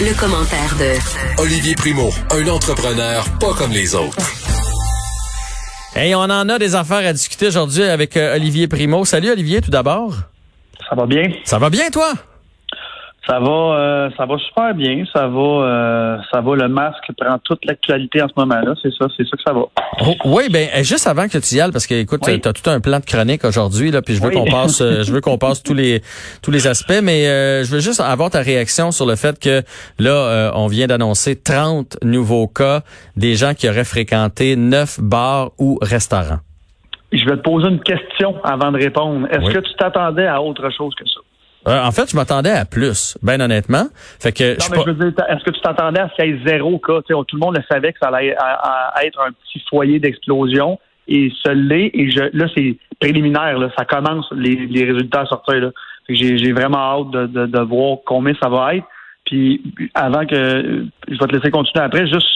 Le 0.00 0.18
commentaire 0.18 0.76
de 0.78 1.42
Olivier 1.42 1.74
Primo, 1.74 2.10
un 2.30 2.46
entrepreneur 2.48 3.24
pas 3.40 3.54
comme 3.54 3.72
les 3.72 3.94
autres. 3.94 4.18
Hey, 5.96 6.14
on 6.14 6.20
en 6.20 6.48
a 6.48 6.58
des 6.58 6.74
affaires 6.74 7.06
à 7.06 7.12
discuter 7.12 7.46
aujourd'hui 7.48 7.82
avec 7.84 8.16
euh, 8.16 8.36
Olivier 8.36 8.68
Primo. 8.68 9.04
Salut 9.04 9.30
Olivier, 9.30 9.60
tout 9.60 9.70
d'abord. 9.70 10.14
Ça 10.88 10.94
va 10.94 11.06
bien? 11.06 11.24
Ça 11.44 11.58
va 11.58 11.70
bien, 11.70 11.88
toi? 11.90 12.12
Ça 13.28 13.38
va, 13.38 13.50
euh, 13.50 14.10
ça 14.16 14.26
va 14.26 14.36
super 14.38 14.74
bien. 14.74 15.04
Ça 15.12 15.28
va, 15.28 15.38
euh, 15.40 16.16
ça 16.32 16.40
va. 16.40 16.56
Le 16.56 16.66
masque 16.68 17.04
prend 17.16 17.38
toute 17.44 17.64
l'actualité 17.64 18.20
en 18.20 18.26
ce 18.26 18.32
moment-là. 18.36 18.74
C'est 18.82 18.92
ça, 18.98 19.06
c'est 19.16 19.22
ça 19.24 19.36
que 19.36 19.42
ça 19.46 19.52
va. 19.52 19.62
Oh, 20.06 20.14
oui, 20.24 20.48
ben 20.50 20.68
eh, 20.74 20.82
juste 20.82 21.06
avant 21.06 21.28
que 21.28 21.38
tu 21.38 21.54
y 21.54 21.60
ailles, 21.60 21.70
parce 21.70 21.86
que 21.86 21.94
écoute, 21.94 22.20
Oui. 22.26 22.40
tu 22.40 22.48
as 22.48 22.52
tout 22.52 22.68
un 22.68 22.80
plan 22.80 22.98
de 22.98 23.04
chronique 23.04 23.44
aujourd'hui, 23.44 23.92
là, 23.92 24.02
puis 24.02 24.14
je 24.16 24.20
veux 24.22 24.28
Oui. 24.30 24.34
qu'on 24.34 24.50
passe, 24.50 24.80
euh, 24.80 25.04
je 25.04 25.12
veux 25.12 25.20
qu'on 25.20 25.38
passe 25.38 25.62
tous 25.68 25.72
les 25.74 26.02
tous 26.42 26.50
les 26.50 26.66
aspects, 26.66 27.00
mais 27.00 27.28
euh, 27.28 27.62
je 27.64 27.70
veux 27.72 27.80
juste 27.80 28.00
avoir 28.00 28.28
ta 28.30 28.40
réaction 28.40 28.90
sur 28.90 29.06
le 29.06 29.14
fait 29.14 29.38
que 29.38 29.62
là, 30.00 30.10
euh, 30.10 30.50
on 30.54 30.66
vient 30.66 30.88
d'annoncer 30.88 31.40
30 31.40 31.98
nouveaux 32.02 32.48
cas 32.48 32.80
des 33.16 33.36
gens 33.36 33.54
qui 33.54 33.68
auraient 33.68 33.84
fréquenté 33.84 34.56
neuf 34.56 34.98
bars 35.00 35.50
ou 35.60 35.78
restaurants. 35.80 36.40
Je 37.12 37.24
vais 37.26 37.36
te 37.36 37.42
poser 37.42 37.68
une 37.68 37.80
question 37.80 38.34
avant 38.42 38.72
de 38.72 38.78
répondre. 38.78 39.28
Est-ce 39.30 39.46
Oui. 39.46 39.52
que 39.52 39.58
tu 39.60 39.74
t'attendais 39.78 40.26
à 40.26 40.42
autre 40.42 40.68
chose 40.76 40.92
que 40.96 41.04
ça? 41.06 41.20
Euh, 41.68 41.80
en 41.84 41.92
fait, 41.92 42.10
je 42.10 42.16
m'attendais 42.16 42.50
à 42.50 42.64
plus, 42.64 43.16
ben 43.22 43.40
honnêtement. 43.40 43.84
Fait 44.20 44.32
que 44.32 44.44
je 44.44 44.50
Non, 44.54 44.60
suis 44.60 44.70
mais 44.72 44.76
pas- 44.78 44.84
je 44.86 44.90
veux 44.92 45.10
dire, 45.12 45.24
est-ce 45.28 45.44
que 45.44 45.50
tu 45.50 45.60
t'attendais 45.60 46.00
à 46.00 46.08
ce 46.08 46.14
qu'il 46.22 46.34
y 46.34 46.34
ait 46.34 46.40
zéro 46.46 46.78
cas? 46.78 47.00
Tu 47.06 47.14
sais, 47.14 47.20
tout 47.28 47.36
le 47.36 47.40
monde 47.40 47.56
le 47.56 47.62
savait 47.70 47.92
que 47.92 47.98
ça 48.02 48.08
allait 48.08 48.34
à- 48.36 48.90
à- 48.96 49.04
être 49.04 49.20
un 49.20 49.30
petit 49.32 49.62
foyer 49.70 49.98
d'explosion. 50.00 50.78
Et 51.08 51.32
ce 51.42 51.50
l'est. 51.50 51.90
Et 51.94 52.10
je, 52.10 52.36
là, 52.36 52.46
c'est 52.56 52.76
préliminaire. 53.00 53.58
Là, 53.58 53.70
ça 53.76 53.84
commence 53.84 54.26
les, 54.32 54.54
les 54.66 54.84
résultats 54.84 55.20
à 55.22 55.26
sortir. 55.26 55.54
Là. 55.56 55.70
J'ai 56.08 56.52
vraiment 56.52 56.78
hâte 56.78 57.10
de, 57.10 57.26
de, 57.26 57.46
de 57.46 57.60
voir 57.60 57.98
combien 58.06 58.34
ça 58.42 58.48
va 58.48 58.74
être. 58.76 58.86
Puis 59.24 59.62
avant 59.94 60.26
que 60.26 60.84
je 61.08 61.12
vais 61.18 61.26
te 61.26 61.36
laisser 61.36 61.50
continuer 61.50 61.84
après, 61.84 62.06
juste 62.06 62.26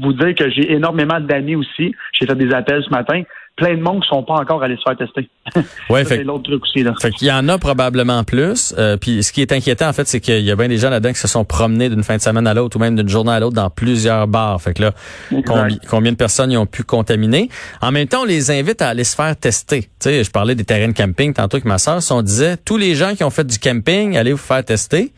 vous 0.00 0.12
dire 0.12 0.34
que 0.34 0.50
j'ai 0.50 0.72
énormément 0.72 1.18
d'amis 1.20 1.56
aussi. 1.56 1.94
J'ai 2.12 2.26
fait 2.26 2.34
des 2.34 2.52
appels 2.52 2.82
ce 2.84 2.90
matin. 2.90 3.22
Plein 3.54 3.76
de 3.76 3.82
monde 3.82 4.00
qui 4.02 4.08
sont 4.08 4.22
pas 4.22 4.34
encore 4.34 4.62
allés 4.62 4.76
se 4.76 4.82
faire 4.82 4.96
tester. 4.96 5.28
ouais, 5.90 6.04
c'est 6.06 6.24
l'autre 6.24 6.44
truc 6.44 6.62
aussi. 6.62 6.82
Là. 6.82 6.94
Fait 7.00 7.10
qu'il 7.10 7.28
y 7.28 7.32
en 7.32 7.46
a 7.50 7.58
probablement 7.58 8.24
plus. 8.24 8.74
Euh, 8.78 8.96
puis 8.96 9.22
ce 9.22 9.30
qui 9.30 9.42
est 9.42 9.52
inquiétant, 9.52 9.88
en 9.88 9.92
fait, 9.92 10.08
c'est 10.08 10.20
qu'il 10.20 10.40
y 10.40 10.50
a 10.50 10.56
bien 10.56 10.68
des 10.68 10.78
gens 10.78 10.88
là-dedans 10.88 11.12
qui 11.12 11.18
se 11.20 11.28
sont 11.28 11.44
promenés 11.44 11.90
d'une 11.90 12.02
fin 12.02 12.16
de 12.16 12.22
semaine 12.22 12.46
à 12.46 12.54
l'autre 12.54 12.78
ou 12.78 12.80
même 12.80 12.96
d'une 12.96 13.10
journée 13.10 13.32
à 13.32 13.40
l'autre 13.40 13.54
dans 13.54 13.68
plusieurs 13.68 14.26
bars. 14.26 14.60
Fait 14.62 14.72
que 14.72 14.82
là, 14.82 14.92
combi- 15.30 15.78
combien 15.88 16.12
de 16.12 16.16
personnes 16.16 16.50
ils 16.50 16.56
ont 16.56 16.64
pu 16.66 16.82
contaminer? 16.82 17.50
En 17.82 17.92
même 17.92 18.08
temps, 18.08 18.22
on 18.22 18.24
les 18.24 18.50
invite 18.50 18.80
à 18.80 18.88
aller 18.88 19.04
se 19.04 19.14
faire 19.14 19.36
tester. 19.36 19.82
Tu 19.82 19.88
sais, 20.00 20.24
je 20.24 20.30
parlais 20.30 20.54
des 20.54 20.64
terrains 20.64 20.88
de 20.88 20.96
camping 20.96 21.34
tantôt 21.34 21.56
avec 21.56 21.66
ma 21.66 21.76
sœur. 21.78 22.02
Si 22.02 22.10
on 22.12 22.22
disait, 22.22 22.56
tous 22.56 22.78
les 22.78 22.94
gens 22.94 23.14
qui 23.14 23.22
ont 23.22 23.30
fait 23.30 23.46
du 23.46 23.58
camping, 23.58 24.16
allez 24.16 24.32
vous 24.32 24.38
faire 24.38 24.64
tester, 24.64 25.12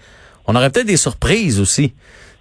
on 0.49 0.57
aurait 0.57 0.71
peut-être 0.71 0.87
des 0.89 0.97
surprises 0.97 1.61
aussi. 1.61 1.95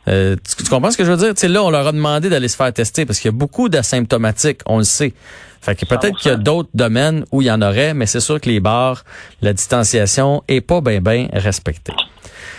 Euh, 0.07 0.35
tu, 0.35 0.63
tu 0.63 0.69
comprends 0.69 0.91
ce 0.91 0.97
que 0.97 1.05
je 1.05 1.11
veux 1.11 1.17
dire? 1.17 1.33
Tu 1.33 1.41
sais, 1.41 1.47
là, 1.47 1.63
on 1.63 1.69
leur 1.69 1.87
a 1.87 1.91
demandé 1.91 2.29
d'aller 2.29 2.47
se 2.47 2.57
faire 2.57 2.71
tester 2.73 3.05
parce 3.05 3.19
qu'il 3.19 3.31
y 3.31 3.33
a 3.33 3.37
beaucoup 3.37 3.69
d'asymptomatiques, 3.69 4.61
on 4.65 4.77
le 4.77 4.83
sait. 4.83 5.13
Fait 5.61 5.75
que 5.75 5.85
peut-être 5.85 6.17
qu'il 6.17 6.29
y 6.29 6.33
a 6.33 6.37
100%. 6.37 6.43
d'autres 6.43 6.69
domaines 6.73 7.23
où 7.31 7.41
il 7.41 7.45
y 7.45 7.51
en 7.51 7.61
aurait, 7.61 7.93
mais 7.93 8.05
c'est 8.05 8.19
sûr 8.19 8.41
que 8.41 8.49
les 8.49 8.59
bars, 8.59 9.03
la 9.41 9.53
distanciation 9.53 10.43
est 10.49 10.59
pas 10.59 10.81
bien 10.81 10.99
bien 10.99 11.27
respectée. 11.31 11.93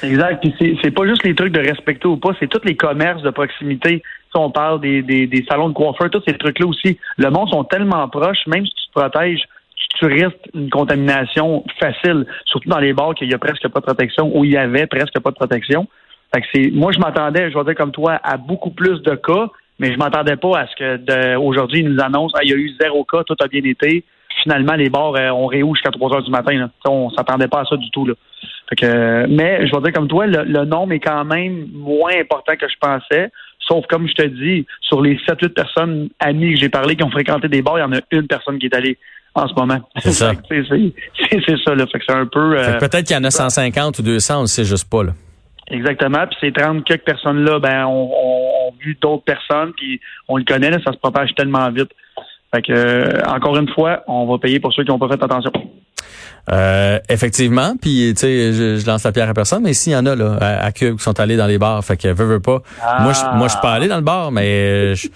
Exact. 0.02 0.40
Puis 0.40 0.78
c'est, 0.82 0.90
pas 0.90 1.06
juste 1.06 1.22
les 1.24 1.34
trucs 1.34 1.52
de 1.52 1.60
respecter 1.60 2.08
ou 2.08 2.16
pas, 2.16 2.30
c'est 2.40 2.48
tous 2.48 2.64
les 2.64 2.76
commerces 2.76 3.22
de 3.22 3.30
proximité. 3.30 4.02
Si 4.30 4.36
on 4.36 4.50
parle 4.50 4.80
des, 4.80 5.02
des, 5.02 5.26
des 5.26 5.44
salons 5.48 5.68
de 5.68 5.74
coiffeur, 5.74 6.10
tous 6.10 6.22
ces 6.26 6.36
trucs-là 6.36 6.66
aussi. 6.66 6.98
Le 7.18 7.30
monde 7.30 7.50
sont 7.50 7.64
tellement 7.64 8.08
proches, 8.08 8.46
même 8.46 8.64
si 8.64 8.72
tu 8.72 8.86
te 8.86 8.98
protèges, 8.98 9.42
tu, 9.98 10.06
risques 10.06 10.48
une 10.54 10.70
contamination 10.70 11.64
facile. 11.78 12.26
Surtout 12.46 12.68
dans 12.68 12.78
les 12.78 12.92
bars 12.92 13.14
qu'il 13.14 13.30
y 13.30 13.34
a 13.34 13.38
presque 13.38 13.68
pas 13.68 13.80
de 13.80 13.84
protection, 13.84 14.36
où 14.36 14.44
il 14.44 14.52
y 14.52 14.56
avait 14.56 14.86
presque 14.86 15.18
pas 15.20 15.30
de 15.30 15.36
protection. 15.36 15.86
Fait 16.34 16.40
que 16.40 16.46
c'est, 16.52 16.70
moi, 16.72 16.90
je 16.92 16.98
m'attendais, 16.98 17.50
je 17.50 17.56
vais 17.56 17.64
dire 17.64 17.74
comme 17.76 17.92
toi, 17.92 18.18
à 18.24 18.36
beaucoup 18.36 18.70
plus 18.70 19.00
de 19.02 19.14
cas, 19.14 19.46
mais 19.78 19.92
je 19.92 19.98
m'attendais 19.98 20.36
pas 20.36 20.58
à 20.58 20.66
ce 20.66 20.74
que 20.76 20.96
de, 20.96 21.36
aujourd'hui, 21.36 21.80
ils 21.80 21.88
nous 21.88 22.02
annoncent, 22.02 22.34
ah, 22.36 22.40
il 22.42 22.50
y 22.50 22.52
a 22.52 22.56
eu 22.56 22.74
zéro 22.80 23.04
cas, 23.04 23.22
tout 23.24 23.36
a 23.40 23.46
bien 23.46 23.62
été. 23.64 24.04
Finalement, 24.42 24.74
les 24.74 24.90
bars 24.90 25.14
euh, 25.14 25.30
ont 25.30 25.46
réouvert 25.46 25.76
jusqu'à 25.76 25.90
3 25.90 26.12
heures 26.12 26.22
du 26.22 26.30
matin. 26.30 26.54
Là. 26.54 26.68
On 26.86 27.08
s'attendait 27.10 27.46
pas 27.46 27.60
à 27.60 27.64
ça 27.64 27.76
du 27.76 27.88
tout. 27.90 28.04
Là. 28.04 28.14
Fait 28.68 28.76
que, 28.76 28.86
euh, 28.86 29.26
mais 29.28 29.66
je 29.66 29.74
vais 29.74 29.82
dire 29.82 29.92
comme 29.92 30.08
toi, 30.08 30.26
le, 30.26 30.42
le 30.42 30.64
nombre 30.64 30.92
est 30.92 31.00
quand 31.00 31.24
même 31.24 31.68
moins 31.72 32.12
important 32.18 32.54
que 32.56 32.66
je 32.68 32.74
pensais. 32.80 33.30
Sauf 33.60 33.86
comme 33.86 34.08
je 34.08 34.14
te 34.14 34.26
dis, 34.26 34.66
sur 34.80 35.00
les 35.00 35.16
7-8 35.18 35.48
personnes 35.50 36.08
amies 36.18 36.54
que 36.54 36.60
j'ai 36.60 36.68
parlé 36.68 36.96
qui 36.96 37.04
ont 37.04 37.10
fréquenté 37.10 37.48
des 37.48 37.62
bars, 37.62 37.78
il 37.78 37.82
y 37.82 37.84
en 37.84 37.92
a 37.92 38.00
une 38.10 38.26
personne 38.26 38.58
qui 38.58 38.66
est 38.66 38.74
allée 38.74 38.98
en 39.34 39.48
ce 39.48 39.54
moment. 39.54 39.78
C'est 39.98 40.12
ça. 40.12 40.32
C'est, 40.48 40.64
c'est, 40.68 41.40
c'est 41.46 41.56
ça, 41.64 41.74
là. 41.74 41.86
Fait 41.86 41.98
que 41.98 42.04
c'est 42.06 42.14
un 42.14 42.26
peu. 42.26 42.58
Euh, 42.58 42.78
peut-être 42.78 43.06
qu'il 43.06 43.16
y 43.16 43.18
en 43.18 43.24
a 43.24 43.30
150 43.30 43.98
ou 43.98 44.02
200, 44.02 44.38
on 44.38 44.40
le 44.42 44.46
sait 44.46 44.64
juste 44.64 44.90
pas, 44.90 45.02
là. 45.02 45.12
Exactement. 45.70 46.26
Puis 46.26 46.36
ces 46.40 46.52
30 46.52 46.84
quelques 46.84 47.04
personnes-là, 47.04 47.58
ben, 47.58 47.86
on, 47.86 48.10
on, 48.12 48.72
vu 48.78 48.96
d'autres 49.00 49.24
personnes, 49.24 49.72
puis 49.76 50.00
on 50.28 50.36
le 50.36 50.44
connaît, 50.44 50.70
là, 50.70 50.78
ça 50.84 50.92
se 50.92 50.98
propage 50.98 51.34
tellement 51.34 51.70
vite. 51.70 51.90
Fait 52.54 52.62
que, 52.62 52.72
euh, 52.72 53.22
encore 53.26 53.56
une 53.56 53.68
fois, 53.68 54.04
on 54.06 54.26
va 54.26 54.38
payer 54.38 54.60
pour 54.60 54.72
ceux 54.72 54.84
qui 54.84 54.90
n'ont 54.90 54.98
pas 54.98 55.08
fait 55.08 55.22
attention. 55.22 55.50
Euh, 56.52 56.98
effectivement, 57.08 57.74
puis 57.80 58.12
tu 58.14 58.20
sais, 58.20 58.52
je, 58.52 58.76
je 58.76 58.86
lance 58.86 59.04
la 59.04 59.12
pierre 59.12 59.30
à 59.30 59.34
personne, 59.34 59.62
mais 59.62 59.72
s'il 59.72 59.94
y 59.94 59.96
en 59.96 60.04
a 60.04 60.14
là 60.14 60.36
à, 60.40 60.66
à 60.66 60.72
Cube 60.72 60.96
qui 60.98 61.02
sont 61.02 61.18
allés 61.18 61.38
dans 61.38 61.46
les 61.46 61.58
bars, 61.58 61.82
fait 61.82 61.96
que 61.96 62.08
veux, 62.08 62.26
veux 62.26 62.40
pas. 62.40 62.60
Moi, 63.00 63.12
je, 63.14 63.36
moi, 63.36 63.48
je 63.48 63.52
suis 63.52 63.60
pas 63.62 63.72
allé 63.72 63.88
dans 63.88 63.96
le 63.96 64.02
bar, 64.02 64.30
mais 64.30 64.94
je 64.94 65.08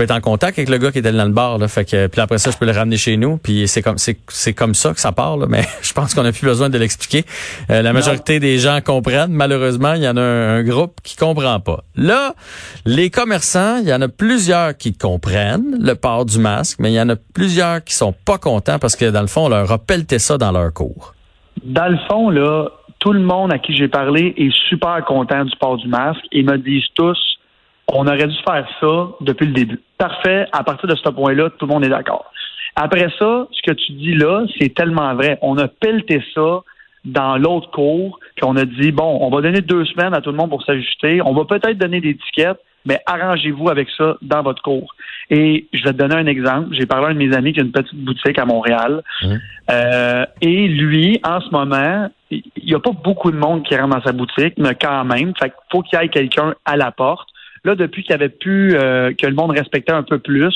peux 0.00 0.04
être 0.04 0.16
en 0.16 0.20
contact 0.20 0.58
avec 0.58 0.70
le 0.70 0.78
gars 0.78 0.90
qui 0.90 0.98
allé 1.00 1.12
dans 1.12 1.24
le 1.24 1.32
bar, 1.32 1.58
là, 1.58 1.68
fait 1.68 1.84
que 1.84 2.06
puis 2.06 2.20
après 2.20 2.38
ça, 2.38 2.50
je 2.50 2.56
peux 2.56 2.64
le 2.64 2.72
ramener 2.72 2.96
chez 2.96 3.18
nous, 3.18 3.36
puis 3.36 3.68
c'est 3.68 3.82
comme 3.82 3.98
c'est 3.98 4.18
c'est 4.28 4.54
comme 4.54 4.74
ça 4.74 4.94
que 4.94 5.00
ça 5.00 5.12
part, 5.12 5.36
là, 5.36 5.46
mais 5.48 5.62
je 5.82 5.92
pense 5.92 6.14
qu'on 6.14 6.24
a 6.24 6.32
plus 6.32 6.46
besoin 6.46 6.70
de 6.70 6.78
l'expliquer. 6.78 7.24
Euh, 7.70 7.82
la 7.82 7.92
majorité 7.92 8.40
des 8.40 8.58
gens 8.58 8.80
comprennent. 8.84 9.32
Malheureusement, 9.32 9.92
il 9.94 10.02
y 10.02 10.08
en 10.08 10.16
a 10.16 10.22
un, 10.22 10.58
un 10.58 10.62
groupe 10.62 11.00
qui 11.02 11.16
comprend 11.16 11.60
pas. 11.60 11.84
Là, 11.96 12.34
les 12.86 13.10
commerçants, 13.10 13.78
il 13.82 13.88
y 13.88 13.92
en 13.92 14.00
a 14.00 14.08
plusieurs 14.08 14.76
qui 14.76 14.94
comprennent 14.94 15.76
le 15.78 15.94
port 15.94 16.24
du 16.24 16.38
masque, 16.38 16.78
mais 16.80 16.90
il 16.90 16.94
y 16.94 17.00
en 17.00 17.10
a 17.10 17.16
plusieurs 17.34 17.84
qui 17.84 17.94
sont 17.94 18.14
pas 18.24 18.38
contents 18.38 18.78
parce 18.78 18.96
que 18.96 19.10
dans 19.10 19.20
le 19.20 19.26
fond, 19.26 19.46
on 19.46 19.48
leur 19.50 19.70
a 19.70 19.78
pelleté 19.78 20.18
ça 20.18 20.38
dans 20.38 20.52
leur 20.52 20.72
cours. 20.72 21.14
Dans 21.62 21.88
le 21.88 21.98
fond, 22.08 22.30
là, 22.30 22.68
tout 23.00 23.12
le 23.12 23.20
monde 23.20 23.52
à 23.52 23.58
qui 23.58 23.76
j'ai 23.76 23.88
parlé 23.88 24.32
est 24.38 24.54
super 24.70 25.04
content 25.04 25.44
du 25.44 25.54
port 25.58 25.76
du 25.76 25.88
masque 25.88 26.24
et 26.32 26.42
me 26.42 26.56
disent 26.56 26.88
tous 26.94 27.18
on 27.92 28.06
aurait 28.06 28.26
dû 28.26 28.36
faire 28.46 28.66
ça 28.80 29.08
depuis 29.20 29.46
le 29.46 29.52
début. 29.52 29.80
Parfait, 30.00 30.46
à 30.52 30.64
partir 30.64 30.88
de 30.88 30.94
ce 30.94 31.10
point-là, 31.10 31.50
tout 31.50 31.66
le 31.66 31.74
monde 31.74 31.84
est 31.84 31.90
d'accord. 31.90 32.32
Après 32.74 33.08
ça, 33.18 33.46
ce 33.52 33.60
que 33.70 33.72
tu 33.72 33.92
dis 33.92 34.14
là, 34.14 34.46
c'est 34.58 34.74
tellement 34.74 35.14
vrai. 35.14 35.38
On 35.42 35.58
a 35.58 35.68
pelleté 35.68 36.24
ça 36.34 36.60
dans 37.04 37.36
l'autre 37.36 37.70
cours, 37.70 38.18
puis 38.34 38.46
on 38.46 38.56
a 38.56 38.64
dit, 38.64 38.92
bon, 38.92 39.18
on 39.20 39.28
va 39.28 39.42
donner 39.42 39.60
deux 39.60 39.84
semaines 39.84 40.14
à 40.14 40.22
tout 40.22 40.30
le 40.30 40.38
monde 40.38 40.48
pour 40.48 40.62
s'ajuster. 40.64 41.20
On 41.22 41.34
va 41.34 41.44
peut-être 41.44 41.76
donner 41.76 42.00
des 42.00 42.16
tickets, 42.16 42.58
mais 42.86 42.98
arrangez-vous 43.04 43.68
avec 43.68 43.88
ça 43.90 44.16
dans 44.22 44.42
votre 44.42 44.62
cours. 44.62 44.94
Et 45.28 45.66
je 45.74 45.84
vais 45.84 45.92
te 45.92 45.98
donner 45.98 46.14
un 46.14 46.26
exemple. 46.26 46.68
J'ai 46.72 46.86
parlé 46.86 47.08
à 47.08 47.08
un 47.10 47.12
de 47.12 47.18
mes 47.18 47.36
amis 47.36 47.52
qui 47.52 47.60
a 47.60 47.62
une 47.62 47.70
petite 47.70 47.94
boutique 47.94 48.38
à 48.38 48.46
Montréal. 48.46 49.02
Euh, 49.70 50.24
et 50.40 50.66
lui, 50.66 51.20
en 51.24 51.42
ce 51.42 51.50
moment, 51.50 52.08
il 52.30 52.42
n'y 52.64 52.74
a 52.74 52.80
pas 52.80 52.92
beaucoup 52.92 53.30
de 53.30 53.36
monde 53.36 53.64
qui 53.64 53.76
rentre 53.76 53.96
dans 53.96 54.02
sa 54.02 54.12
boutique, 54.12 54.54
mais 54.56 54.74
quand 54.80 55.04
même, 55.04 55.34
fait 55.38 55.50
qu'il 55.50 55.58
faut 55.70 55.82
qu'il 55.82 56.00
y 56.00 56.02
ait 56.02 56.08
quelqu'un 56.08 56.54
à 56.64 56.78
la 56.78 56.90
porte. 56.90 57.28
Là, 57.64 57.74
depuis 57.74 58.02
qu'il 58.02 58.14
avait 58.14 58.28
pu, 58.30 58.74
euh, 58.74 59.12
que 59.12 59.26
le 59.26 59.34
monde 59.34 59.50
respectait 59.50 59.92
un 59.92 60.02
peu 60.02 60.18
plus 60.18 60.54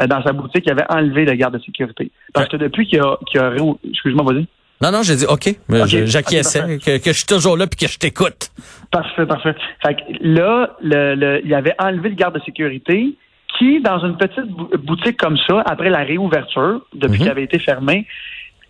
euh, 0.00 0.06
dans 0.06 0.22
sa 0.22 0.32
boutique, 0.32 0.64
il 0.66 0.72
avait 0.72 0.86
enlevé 0.90 1.24
le 1.24 1.32
garde 1.34 1.54
de 1.56 1.62
sécurité. 1.62 2.10
Parce 2.34 2.48
que 2.48 2.56
depuis 2.56 2.86
qu'il 2.86 3.00
a, 3.00 3.16
réou- 3.50 3.78
excuse-moi, 3.88 4.24
vas-y. 4.32 4.46
Non, 4.82 4.90
non, 4.90 5.02
j'ai 5.02 5.14
dit 5.16 5.26
OK, 5.26 5.54
mais 5.68 5.82
Ok, 5.82 5.88
je- 5.88 6.06
j'acquiesçais, 6.06 6.78
que, 6.78 6.98
que 6.98 7.12
je 7.12 7.18
suis 7.18 7.26
toujours 7.26 7.56
là 7.56 7.66
puis 7.66 7.78
que 7.86 7.90
je 7.92 7.98
t'écoute. 7.98 8.50
Parfait, 8.90 9.26
parfait. 9.26 9.54
Fait 9.86 9.94
que 9.94 10.00
là, 10.20 10.76
le, 10.82 11.14
le- 11.14 11.40
il 11.44 11.54
avait 11.54 11.74
enlevé 11.78 12.08
le 12.10 12.14
garde 12.16 12.34
de 12.38 12.40
sécurité 12.44 13.14
qui, 13.58 13.80
dans 13.80 13.98
une 14.04 14.16
petite 14.16 14.46
bou- 14.48 14.68
boutique 14.78 15.16
comme 15.18 15.36
ça, 15.46 15.62
après 15.66 15.88
la 15.90 16.00
réouverture, 16.00 16.80
depuis 16.94 17.12
Mhm. 17.12 17.18
qu'il 17.18 17.28
avait 17.30 17.44
été 17.44 17.58
fermé, 17.58 18.06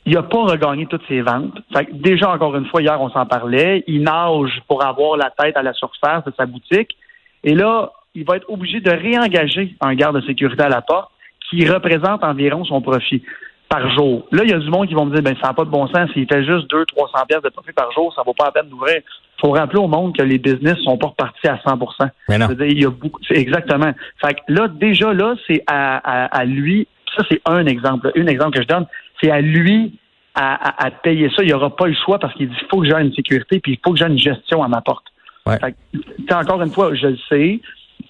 il 0.04 0.14
n'a 0.14 0.22
pas 0.24 0.42
regagné 0.42 0.86
toutes 0.86 1.06
ses 1.08 1.20
ventes. 1.22 1.56
Fait 1.72 1.86
que 1.86 1.92
déjà, 1.94 2.30
encore 2.30 2.56
une 2.56 2.66
fois, 2.66 2.82
hier, 2.82 3.00
on 3.00 3.08
s'en 3.10 3.24
parlait. 3.24 3.84
Il 3.86 4.02
nage 4.02 4.60
pour 4.68 4.84
avoir 4.84 5.16
la 5.16 5.30
tête 5.30 5.56
à 5.56 5.62
la 5.62 5.72
surface 5.72 6.24
de 6.24 6.32
sa 6.36 6.44
boutique. 6.46 6.96
Et 7.44 7.54
là, 7.54 7.92
il 8.14 8.24
va 8.24 8.36
être 8.36 8.48
obligé 8.50 8.80
de 8.80 8.90
réengager 8.90 9.74
un 9.80 9.94
garde 9.94 10.20
de 10.20 10.26
sécurité 10.26 10.62
à 10.62 10.68
la 10.68 10.82
porte 10.82 11.10
qui 11.50 11.66
représente 11.66 12.22
environ 12.24 12.64
son 12.64 12.80
profit. 12.80 13.22
par 13.68 13.88
jour. 13.94 14.26
Là, 14.32 14.42
il 14.44 14.50
y 14.50 14.52
a 14.52 14.58
du 14.58 14.68
monde 14.68 14.86
qui 14.86 14.92
vont 14.92 15.06
me 15.06 15.14
dire, 15.14 15.22
ben 15.22 15.34
ça 15.40 15.48
n'a 15.48 15.54
pas 15.54 15.64
de 15.64 15.70
bon 15.70 15.86
sens. 15.88 16.10
S'il 16.12 16.26
fait 16.30 16.44
juste 16.44 16.70
200-300 16.70 17.26
pièces 17.26 17.42
de 17.42 17.48
profit 17.48 17.72
par 17.72 17.90
jour, 17.92 18.12
ça 18.14 18.22
vaut 18.22 18.34
pas 18.34 18.44
la 18.44 18.52
peine 18.52 18.68
d'ouvrir. 18.68 18.96
Il 18.98 19.40
faut 19.40 19.52
rappeler 19.52 19.78
au 19.78 19.88
monde 19.88 20.14
que 20.14 20.22
les 20.22 20.36
business 20.36 20.76
sont 20.84 20.98
pas 20.98 21.06
repartis 21.06 21.48
à 21.48 21.58
100 21.66 21.78
Mais 22.28 22.36
non. 22.36 22.48
C'est-à-dire, 22.48 22.66
il 22.66 22.82
y 22.82 22.84
a 22.84 22.90
beaucoup, 22.90 23.20
exactement. 23.30 23.92
Fait 24.20 24.34
que 24.34 24.40
là, 24.48 24.68
déjà 24.68 25.14
là, 25.14 25.36
c'est 25.46 25.64
à, 25.66 25.96
à, 25.96 26.24
à 26.26 26.44
lui. 26.44 26.86
Ça, 27.16 27.24
c'est 27.30 27.40
un 27.46 27.64
exemple. 27.64 28.12
Un 28.14 28.26
exemple 28.26 28.58
que 28.58 28.62
je 28.62 28.68
donne, 28.68 28.86
c'est 29.22 29.30
à 29.30 29.40
lui 29.40 29.98
à, 30.34 30.84
à, 30.84 30.86
à 30.86 30.90
payer 30.90 31.30
ça. 31.34 31.42
Il 31.42 31.46
n'y 31.46 31.54
aura 31.54 31.74
pas 31.74 31.86
le 31.86 31.94
choix 31.94 32.18
parce 32.18 32.34
qu'il 32.34 32.50
dit, 32.50 32.56
il 32.60 32.68
faut 32.68 32.80
que 32.82 32.86
j'ai 32.86 32.94
une 32.94 33.14
sécurité, 33.14 33.58
puis 33.60 33.72
il 33.72 33.78
faut 33.82 33.92
que 33.92 33.98
j'ai 33.98 34.06
une 34.06 34.18
gestion 34.18 34.62
à 34.62 34.68
ma 34.68 34.82
porte. 34.82 35.06
Ouais. 35.46 35.58
Fait 35.58 36.34
encore 36.34 36.62
une 36.62 36.70
fois, 36.70 36.94
je 36.94 37.08
le 37.08 37.18
sais 37.28 37.60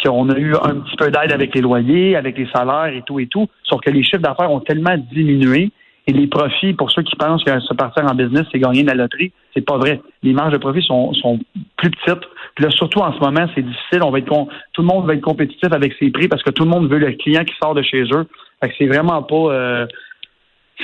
qu'on 0.02 0.28
a 0.30 0.38
eu 0.38 0.54
un 0.54 0.76
petit 0.80 0.96
peu 0.96 1.10
d'aide 1.10 1.32
avec 1.32 1.54
les 1.54 1.60
loyers, 1.60 2.16
avec 2.16 2.36
les 2.38 2.48
salaires 2.54 2.92
et 2.94 3.02
tout 3.02 3.20
et 3.20 3.26
tout, 3.26 3.48
sauf 3.62 3.80
que 3.80 3.90
les 3.90 4.02
chiffres 4.02 4.22
d'affaires 4.22 4.50
ont 4.50 4.60
tellement 4.60 4.96
diminué 5.12 5.70
et 6.08 6.12
les 6.12 6.26
profits, 6.26 6.72
pour 6.72 6.90
ceux 6.90 7.02
qui 7.02 7.14
pensent 7.14 7.44
que 7.44 7.60
se 7.60 7.74
partir 7.74 8.04
en 8.10 8.14
business, 8.14 8.44
c'est 8.50 8.58
gagner 8.58 8.82
de 8.82 8.88
la 8.88 8.94
loterie, 8.94 9.32
c'est 9.54 9.64
pas 9.64 9.76
vrai. 9.76 10.00
Les 10.24 10.32
marges 10.32 10.52
de 10.52 10.58
profit 10.58 10.82
sont, 10.82 11.12
sont 11.14 11.38
plus 11.76 11.90
petites. 11.90 12.24
Puis 12.56 12.64
là, 12.64 12.70
surtout 12.70 12.98
en 12.98 13.12
ce 13.12 13.20
moment, 13.20 13.46
c'est 13.54 13.62
difficile. 13.62 14.02
On 14.02 14.10
va 14.10 14.18
être 14.18 14.26
tout 14.26 14.82
le 14.82 14.88
monde 14.88 15.06
va 15.06 15.14
être 15.14 15.20
compétitif 15.20 15.72
avec 15.72 15.94
ses 16.00 16.10
prix 16.10 16.26
parce 16.26 16.42
que 16.42 16.50
tout 16.50 16.64
le 16.64 16.70
monde 16.70 16.90
veut 16.90 16.98
le 16.98 17.12
client 17.12 17.44
qui 17.44 17.54
sort 17.62 17.74
de 17.74 17.82
chez 17.82 18.02
eux. 18.12 18.26
Fait 18.60 18.68
que 18.68 18.74
c'est 18.78 18.86
vraiment 18.86 19.22
pas 19.22 19.34
euh, 19.36 19.86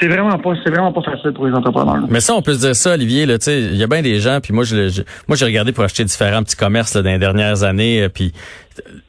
c'est 0.01 0.09
vraiment 0.09 0.39
pas 0.39 0.51
c'est 0.65 0.71
vraiment 0.71 0.93
pas 0.93 1.03
facile 1.03 1.33
pour 1.33 1.47
les 1.47 1.53
entrepreneurs. 1.55 2.05
Mais 2.09 2.21
ça, 2.21 2.35
on 2.35 2.43
peut 2.43 2.55
se 2.55 2.61
dire 2.61 2.77
ça, 2.77 2.95
Olivier. 2.95 3.27
Là, 3.27 3.39
tu 3.39 3.51
il 3.51 3.77
y 3.77 3.83
a 3.83 3.87
bien 3.87 4.03
des 4.03 4.21
gens. 4.21 4.41
Puis 4.43 4.53
moi, 4.53 4.65
je, 4.65 4.89
je- 4.89 5.03
moi, 5.27 5.37
j'ai 5.37 5.45
regardé 5.45 5.73
pour 5.73 5.85
acheter 5.85 6.05
différents 6.05 6.43
petits 6.43 6.57
commerces 6.57 6.95
là, 6.95 7.03
dans 7.03 7.11
les 7.11 7.19
dernières 7.19 7.63
années. 7.63 8.03
euh, 8.03 8.09
Puis 8.09 8.33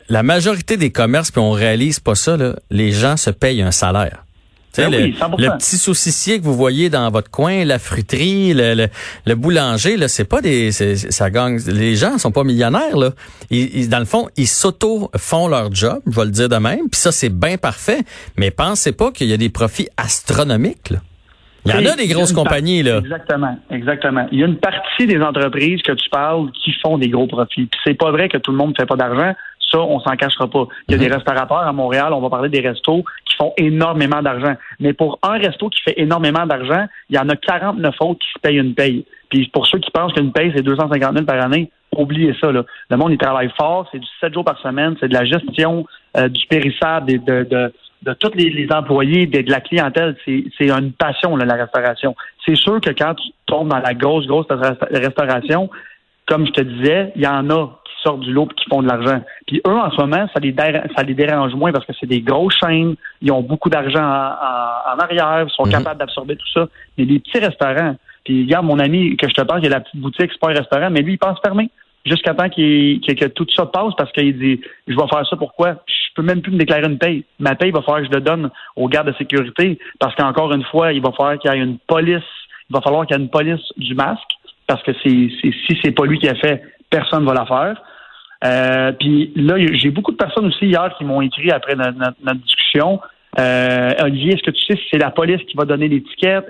la 0.09 0.23
majorité 0.23 0.77
des 0.77 0.91
commerces, 0.91 1.31
puis 1.31 1.39
on 1.41 1.51
réalise 1.51 1.99
pas 1.99 2.15
ça. 2.15 2.37
Là, 2.37 2.55
les 2.71 2.91
gens 2.91 3.17
se 3.17 3.29
payent 3.29 3.61
un 3.61 3.71
salaire. 3.71 4.23
Ben 4.77 4.91
le, 4.91 4.97
oui, 4.99 5.15
100%. 5.19 5.41
le 5.41 5.57
petit 5.57 5.77
saucissier 5.77 6.39
que 6.39 6.43
vous 6.45 6.53
voyez 6.55 6.89
dans 6.89 7.09
votre 7.09 7.29
coin, 7.31 7.65
la 7.65 7.79
fruiterie, 7.79 8.53
le, 8.53 8.75
le, 8.75 8.87
le 9.25 9.35
boulanger, 9.35 9.97
là, 9.97 10.07
c'est 10.07 10.25
pas 10.29 10.41
des, 10.41 10.71
ça 10.71 11.29
gagne. 11.29 11.57
Les 11.67 11.95
gens 11.95 12.17
sont 12.19 12.31
pas 12.31 12.43
millionnaires 12.43 12.95
là. 12.97 13.09
Ils, 13.49 13.75
ils- 13.75 13.89
dans 13.89 13.99
le 13.99 14.05
fond, 14.05 14.27
ils 14.37 14.47
s'auto 14.47 15.09
font 15.17 15.47
leur 15.47 15.73
job, 15.73 15.99
je 16.05 16.15
vais 16.15 16.25
le 16.25 16.31
dire 16.31 16.49
de 16.49 16.57
même. 16.57 16.87
Puis 16.89 16.99
ça, 17.01 17.11
c'est 17.11 17.29
bien 17.29 17.57
parfait. 17.57 18.01
Mais 18.37 18.51
pensez 18.51 18.91
pas 18.91 19.11
qu'il 19.11 19.27
y 19.27 19.33
a 19.33 19.37
des 19.37 19.49
profits 19.49 19.89
astronomiques. 19.97 20.91
Là. 20.91 20.97
Il 21.65 21.71
y 21.71 21.87
en 21.87 21.91
a 21.91 21.95
des 21.95 22.07
grosses 22.07 22.31
compagnies 22.31 22.83
partie- 22.83 22.93
là. 22.93 22.97
Exactement, 22.99 23.57
exactement. 23.69 24.27
Il 24.31 24.39
y 24.39 24.43
a 24.43 24.47
une 24.47 24.57
partie 24.57 25.07
des 25.07 25.19
entreprises 25.19 25.81
que 25.81 25.91
tu 25.91 26.09
parles 26.09 26.51
qui 26.63 26.71
font 26.81 26.97
des 26.97 27.09
gros 27.09 27.27
profits. 27.27 27.65
Puis 27.65 27.79
c'est 27.83 27.95
pas 27.97 28.11
vrai 28.11 28.29
que 28.29 28.37
tout 28.37 28.51
le 28.51 28.57
monde 28.57 28.69
ne 28.69 28.75
fait 28.75 28.85
pas 28.87 28.95
d'argent. 28.95 29.33
Ça, 29.71 29.77
on 29.79 29.99
s'en 29.99 30.15
cachera 30.15 30.49
pas. 30.49 30.65
Il 30.87 30.93
y 30.93 30.95
a 30.95 30.97
des 30.97 31.13
restaurateurs 31.13 31.57
à 31.59 31.71
Montréal, 31.73 32.11
on 32.13 32.21
va 32.21 32.29
parler 32.29 32.49
des 32.49 32.61
restos 32.61 33.03
font 33.39 33.53
énormément 33.57 34.21
d'argent. 34.21 34.55
Mais 34.79 34.93
pour 34.93 35.19
un 35.23 35.37
resto 35.37 35.69
qui 35.69 35.81
fait 35.81 35.93
énormément 35.97 36.45
d'argent, 36.45 36.85
il 37.09 37.15
y 37.15 37.19
en 37.19 37.29
a 37.29 37.35
49 37.35 37.95
autres 38.01 38.19
qui 38.19 38.31
se 38.33 38.39
payent 38.39 38.57
une 38.59 38.75
paye. 38.75 39.05
Puis 39.29 39.47
pour 39.53 39.65
ceux 39.67 39.79
qui 39.79 39.91
pensent 39.91 40.13
qu'une 40.13 40.31
paye, 40.31 40.51
c'est 40.55 40.63
250 40.63 41.13
000 41.13 41.25
par 41.25 41.41
année, 41.43 41.71
oubliez 41.95 42.35
ça. 42.39 42.51
Là. 42.51 42.63
Le 42.89 42.97
monde, 42.97 43.11
il 43.11 43.17
travaille 43.17 43.51
fort, 43.57 43.87
c'est 43.91 43.99
du 43.99 44.07
7 44.19 44.33
jours 44.33 44.45
par 44.45 44.59
semaine, 44.59 44.95
c'est 44.99 45.07
de 45.07 45.13
la 45.13 45.25
gestion 45.25 45.85
euh, 46.17 46.27
du 46.27 46.45
périssable, 46.47 47.11
et 47.11 47.17
de, 47.19 47.43
de, 47.43 48.13
tous 48.13 48.31
les, 48.35 48.67
employés, 48.71 49.27
de, 49.27 49.41
de 49.41 49.51
la 49.51 49.61
clientèle. 49.61 50.15
C'est 50.25 50.69
une 50.69 50.91
passion, 50.93 51.35
là, 51.35 51.45
la 51.45 51.55
restauration. 51.55 52.15
C'est 52.45 52.55
sûr 52.55 52.81
que 52.81 52.89
quand 52.91 53.15
tu 53.15 53.29
tombes 53.45 53.69
dans 53.69 53.79
la 53.79 53.93
grosse, 53.93 54.25
grosse 54.25 54.47
resta- 54.47 54.87
restauration, 54.91 55.69
comme 56.27 56.45
je 56.45 56.51
te 56.51 56.61
disais, 56.61 57.11
il 57.15 57.23
y 57.23 57.27
en 57.27 57.49
a 57.49 57.78
qui 57.99 58.03
sortent 58.03 58.21
du 58.21 58.31
lot 58.31 58.47
et 58.51 58.55
qui 58.55 58.65
font 58.69 58.81
de 58.81 58.87
l'argent. 58.87 59.21
Puis 59.47 59.61
eux, 59.67 59.77
en 59.77 59.91
ce 59.91 59.97
moment, 59.97 60.27
ça 60.33 60.39
les, 60.39 60.51
déra- 60.53 60.83
ça 60.95 61.03
les 61.03 61.13
dérange 61.13 61.53
moins 61.53 61.71
parce 61.71 61.85
que 61.85 61.93
c'est 61.99 62.05
des 62.07 62.21
grosses 62.21 62.57
chaînes, 62.63 62.95
ils 63.21 63.31
ont 63.31 63.41
beaucoup 63.41 63.69
d'argent 63.69 64.03
en, 64.03 64.03
en- 64.03 64.95
en 64.95 64.99
arrière, 64.99 65.45
ils 65.47 65.51
sont 65.51 65.65
Mhm. 65.65 65.71
capables 65.71 65.99
d'absorber 65.99 66.35
tout 66.35 66.47
ça. 66.53 66.67
Mais 66.97 67.05
les 67.05 67.19
petits 67.19 67.39
restaurants, 67.39 67.95
puis 68.23 68.43
regarde 68.43 68.65
mon 68.65 68.79
ami 68.79 69.15
que 69.17 69.27
je 69.27 69.33
te 69.33 69.41
parle, 69.41 69.61
il 69.63 69.67
a 69.67 69.69
la 69.77 69.79
petite 69.81 69.99
boutique, 69.99 70.29
c'est 70.31 70.39
pas 70.39 70.49
un 70.51 70.53
restaurant, 70.55 70.89
mais 70.89 71.01
lui, 71.01 71.13
il 71.13 71.17
pense 71.17 71.39
fermer 71.43 71.69
jusqu'à 72.05 72.33
temps 72.33 72.49
qu'il- 72.49 73.01
que, 73.01 73.13
que 73.13 73.25
tout 73.25 73.45
ça 73.55 73.65
passe 73.65 73.93
parce 73.97 74.11
qu'il 74.13 74.37
dit 74.37 74.61
je 74.87 74.95
vais 74.95 75.07
faire 75.11 75.27
ça 75.27 75.35
pourquoi? 75.35 75.75
Je 75.85 76.13
peux 76.15 76.21
même 76.23 76.41
plus 76.41 76.51
me 76.51 76.57
déclarer 76.57 76.85
une 76.87 76.97
paye 76.97 77.25
ma 77.39 77.55
paye 77.55 77.69
il 77.69 77.73
va 77.73 77.81
falloir 77.81 77.99
que 78.01 78.07
je 78.07 78.11
le 78.17 78.21
donne 78.21 78.49
aux 78.77 78.87
gardes 78.87 79.07
de 79.07 79.13
sécurité 79.17 79.77
parce 79.99 80.15
qu'encore 80.15 80.51
une 80.53 80.63
fois 80.63 80.93
il 80.93 81.01
va 81.01 81.11
falloir 81.11 81.37
qu'il 81.37 81.51
y 81.51 81.53
ait 81.53 81.59
une 81.59 81.77
police 81.77 82.23
il 82.69 82.73
va 82.73 82.81
falloir 82.81 83.05
qu'il 83.05 83.17
y 83.17 83.19
ait 83.19 83.23
une 83.23 83.29
police 83.29 83.61
du 83.77 83.93
masque 83.95 84.31
parce 84.65 84.81
que 84.83 84.91
c'est 85.03 85.29
c'est- 85.41 85.53
si 85.67 85.77
c'est 85.83 85.91
pas 85.91 86.05
lui 86.05 86.17
qui 86.19 86.29
a 86.29 86.35
fait 86.35 86.63
personne 86.89 87.25
va 87.25 87.33
la 87.33 87.45
faire 87.45 87.81
euh, 88.45 88.91
puis 88.93 89.31
là 89.35 89.55
j'ai 89.73 89.89
beaucoup 89.91 90.11
de 90.11 90.17
personnes 90.17 90.45
aussi 90.47 90.65
hier 90.67 90.93
qui 90.97 91.03
m'ont 91.03 91.21
écrit 91.21 91.51
après 91.51 91.75
notre, 91.75 91.97
notre- 91.97 92.17
notre 92.23 92.39
discussion 92.41 92.99
euh, 93.37 93.91
Olivier, 94.01 94.33
est-ce 94.33 94.41
que 94.43 94.49
tu 94.49 94.65
sais 94.65 94.75
si 94.75 94.83
c'est 94.89 94.97
la 94.97 95.11
police 95.11 95.41
qui 95.43 95.55
va 95.55 95.63
donner 95.65 95.87
l'étiquette? 95.87 96.45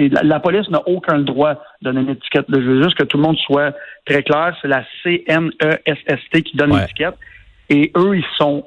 La, 0.00 0.22
la 0.22 0.40
police 0.40 0.68
n'a 0.70 0.80
aucun 0.88 1.18
droit 1.18 1.52
de 1.82 1.90
donner 1.92 2.02
l'étiquette. 2.02 2.46
Je 2.48 2.58
veux 2.58 2.82
juste 2.82 2.96
que 2.96 3.04
tout 3.04 3.18
le 3.18 3.22
monde 3.24 3.36
soit 3.36 3.74
très 4.06 4.22
clair. 4.22 4.56
C'est 4.62 4.68
la 4.68 4.84
CNESST 5.02 6.42
qui 6.44 6.56
donne 6.56 6.72
Ouais. 6.72 6.80
l'étiquette. 6.80 7.14
Et 7.68 7.92
eux, 7.96 8.16
ils 8.16 8.24
sont 8.38 8.64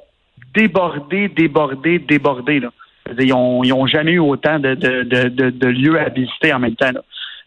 débordés, 0.54 1.28
débordés, 1.28 1.98
débordés. 1.98 2.60
Là. 2.60 2.70
Ils 3.18 3.32
ont, 3.34 3.64
ils 3.64 3.72
ont 3.72 3.86
jamais 3.86 4.12
eu 4.12 4.20
autant 4.20 4.60
de, 4.60 4.74
de, 4.74 5.02
de, 5.02 5.28
de, 5.28 5.50
de 5.50 5.66
lieux 5.66 5.98
à 5.98 6.08
visiter 6.10 6.54
en 6.54 6.60
même 6.60 6.76
temps. 6.76 6.92
Là. 6.92 7.00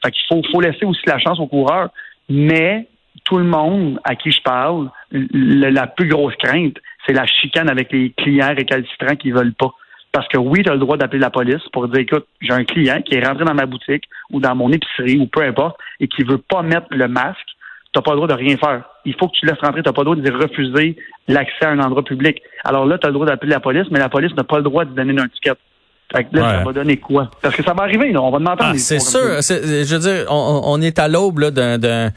Fait 0.04 0.12
qu'il 0.12 0.24
faut, 0.28 0.42
faut 0.52 0.62
laisser 0.62 0.86
aussi 0.86 1.02
la 1.08 1.20
chance 1.20 1.40
aux 1.40 1.48
coureurs. 1.48 1.90
Mais 2.30 2.88
tout 3.24 3.38
le 3.38 3.44
monde 3.44 4.00
à 4.04 4.16
qui 4.16 4.32
je 4.32 4.42
parle, 4.42 4.90
le- 5.12 5.70
la 5.70 5.88
plus 5.88 6.08
grosse 6.08 6.36
crainte, 6.38 6.76
c'est 7.06 7.14
la 7.14 7.26
chicane 7.26 7.70
avec 7.70 7.92
les 7.92 8.12
clients 8.18 8.54
récalcitrants 8.56 9.16
qui 9.16 9.32
veulent 9.32 9.54
pas. 9.54 9.72
Parce 10.12 10.28
que 10.30 10.38
oui, 10.38 10.64
tu 10.64 10.70
as 10.70 10.74
le 10.74 10.80
droit 10.80 10.98
d'appeler 10.98 11.20
la 11.20 11.30
police 11.30 11.62
pour 11.74 11.88
dire 11.88 12.00
écoute, 12.02 12.26
j'ai 12.42 12.54
un 12.54 12.64
client 12.64 13.02
qui 13.02 13.16
est 13.16 13.26
rentré 13.26 13.46
dans 13.46 13.54
ma 13.54 13.66
boutique 13.66 14.06
ou 14.32 14.40
dans 14.40 14.56
mon 14.56 14.72
épicerie 14.72 15.18
ou 15.20 15.28
peu 15.28 15.42
importe 15.44 15.78
et 16.00 16.08
qui 16.08 16.24
veut 16.24 16.38
pas 16.40 16.62
mettre 16.64 16.88
le 16.92 17.08
masque, 17.08 17.38
tu 17.94 18.00
n'as 18.00 18.02
pas 18.02 18.12
le 18.12 18.18
droit 18.18 18.28
de 18.28 18.34
rien 18.34 18.58
faire. 18.58 18.84
Il 19.06 19.14
faut 19.16 19.28
que 19.28 19.34
tu 19.38 19.46
laisses 19.46 19.60
rentrer, 19.62 19.84
tu 19.84 19.90
n'as 19.90 19.94
pas 19.94 20.02
le 20.02 20.06
droit 20.06 20.16
de 20.16 20.22
dire 20.22 20.34
refuser 20.38 20.96
l'accès 21.28 21.66
à 21.66 21.70
un 21.70 21.80
endroit 21.80 22.04
public. 22.04 22.42
Alors 22.64 22.86
là, 22.86 22.98
tu 22.98 23.06
as 23.06 23.10
le 23.10 23.14
droit 23.14 23.26
d'appeler 23.26 23.52
la 23.52 23.60
police, 23.60 23.86
mais 23.92 24.00
la 24.00 24.10
police 24.10 24.34
n'a 24.36 24.44
pas 24.44 24.58
le 24.58 24.64
droit 24.64 24.86
de 24.86 24.92
donner 24.96 25.12
une 25.14 25.20
étiquette. 25.26 25.60
Fait 26.12 26.24
que 26.24 26.36
là, 26.38 26.42
Ouais. 26.44 26.50
ça 26.60 26.64
va 26.64 26.74
donner 26.74 26.98
quoi? 26.98 27.30
Parce 27.42 27.56
que 27.56 27.64
ça 27.64 27.74
va 27.74 27.84
arriver, 27.84 28.12
là. 28.14 28.22
On 28.22 28.32
va 28.32 28.40
demander 28.40 28.64
Ah, 28.64 28.74
c'est 28.78 29.00
sûr. 29.00 29.20
Je 29.42 29.94
veux 29.94 30.00
dire, 30.00 30.26
on, 30.30 30.62
on 30.64 30.82
est 30.82 30.98
à 31.00 31.08
l'aube 31.10 31.44
d'un- 31.52 32.12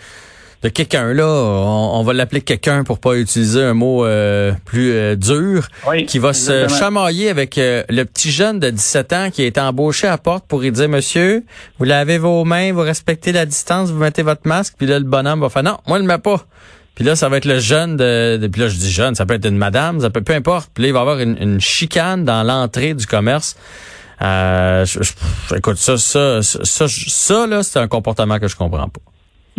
de 0.62 0.68
quelqu'un 0.68 1.14
là. 1.14 1.26
On, 1.26 1.98
on 1.98 2.02
va 2.02 2.12
l'appeler 2.12 2.42
quelqu'un 2.42 2.84
pour 2.84 2.98
pas 2.98 3.14
utiliser 3.16 3.62
un 3.62 3.74
mot 3.74 4.04
euh, 4.04 4.52
plus 4.66 4.92
euh, 4.92 5.16
dur, 5.16 5.68
Oui, 5.88 6.04
qui 6.06 6.18
va 6.18 6.32
se 6.32 6.68
chamailler 6.68 7.30
avec 7.30 7.56
euh, 7.58 7.82
le 7.88 8.04
petit 8.04 8.30
jeune 8.30 8.60
de 8.60 8.68
17 8.70 9.12
ans 9.14 9.30
qui 9.30 9.42
a 9.42 9.46
été 9.46 9.60
embauché 9.60 10.06
à 10.06 10.10
la 10.10 10.18
porte 10.18 10.44
pour 10.46 10.60
lui 10.60 10.70
dire 10.70 10.88
Monsieur, 10.88 11.44
vous 11.78 11.84
lavez 11.84 12.18
vos 12.18 12.44
mains, 12.44 12.72
vous 12.72 12.80
respectez 12.82 13.32
la 13.32 13.46
distance, 13.46 13.90
vous 13.90 13.98
mettez 13.98 14.22
votre 14.22 14.42
masque. 14.46 14.74
Puis 14.76 14.86
là, 14.86 14.98
le 14.98 15.04
bonhomme 15.06 15.40
va 15.40 15.48
faire 15.48 15.62
non, 15.62 15.78
moi 15.86 15.98
je 15.98 16.02
le 16.02 16.08
mets 16.08 16.18
pas. 16.18 16.44
Puis 16.94 17.04
là, 17.04 17.16
ça 17.16 17.30
va 17.30 17.38
être 17.38 17.46
le 17.46 17.58
jeune 17.60 17.96
de, 17.96 18.36
de- 18.36 18.46
Puis 18.46 18.60
là, 18.60 18.68
je 18.68 18.76
dis 18.76 18.90
jeune, 18.90 19.14
ça 19.14 19.24
peut 19.24 19.32
être 19.34 19.46
une 19.46 19.56
madame, 19.56 20.00
ça 20.00 20.10
peut 20.10 20.20
peu 20.20 20.34
importe. 20.34 20.70
Puis 20.74 20.82
là, 20.82 20.88
il 20.88 20.92
va 20.92 20.98
y 20.98 21.02
avoir 21.02 21.18
une, 21.20 21.38
une 21.40 21.58
chicane 21.60 22.24
dans 22.26 22.42
l'entrée 22.42 22.92
du 22.92 23.06
commerce. 23.06 23.56
Euh, 24.20 24.84
je- 24.84 25.00
je- 25.02 25.54
écoute, 25.56 25.78
ça, 25.78 25.96
ça, 25.96 26.42
ça, 26.42 26.58
ça, 26.64 26.84
ça, 26.88 27.46
là, 27.46 27.62
c'est 27.62 27.78
un 27.78 27.88
comportement 27.88 28.38
que 28.38 28.48
je 28.48 28.56
comprends 28.56 28.88
pas. 28.90 29.00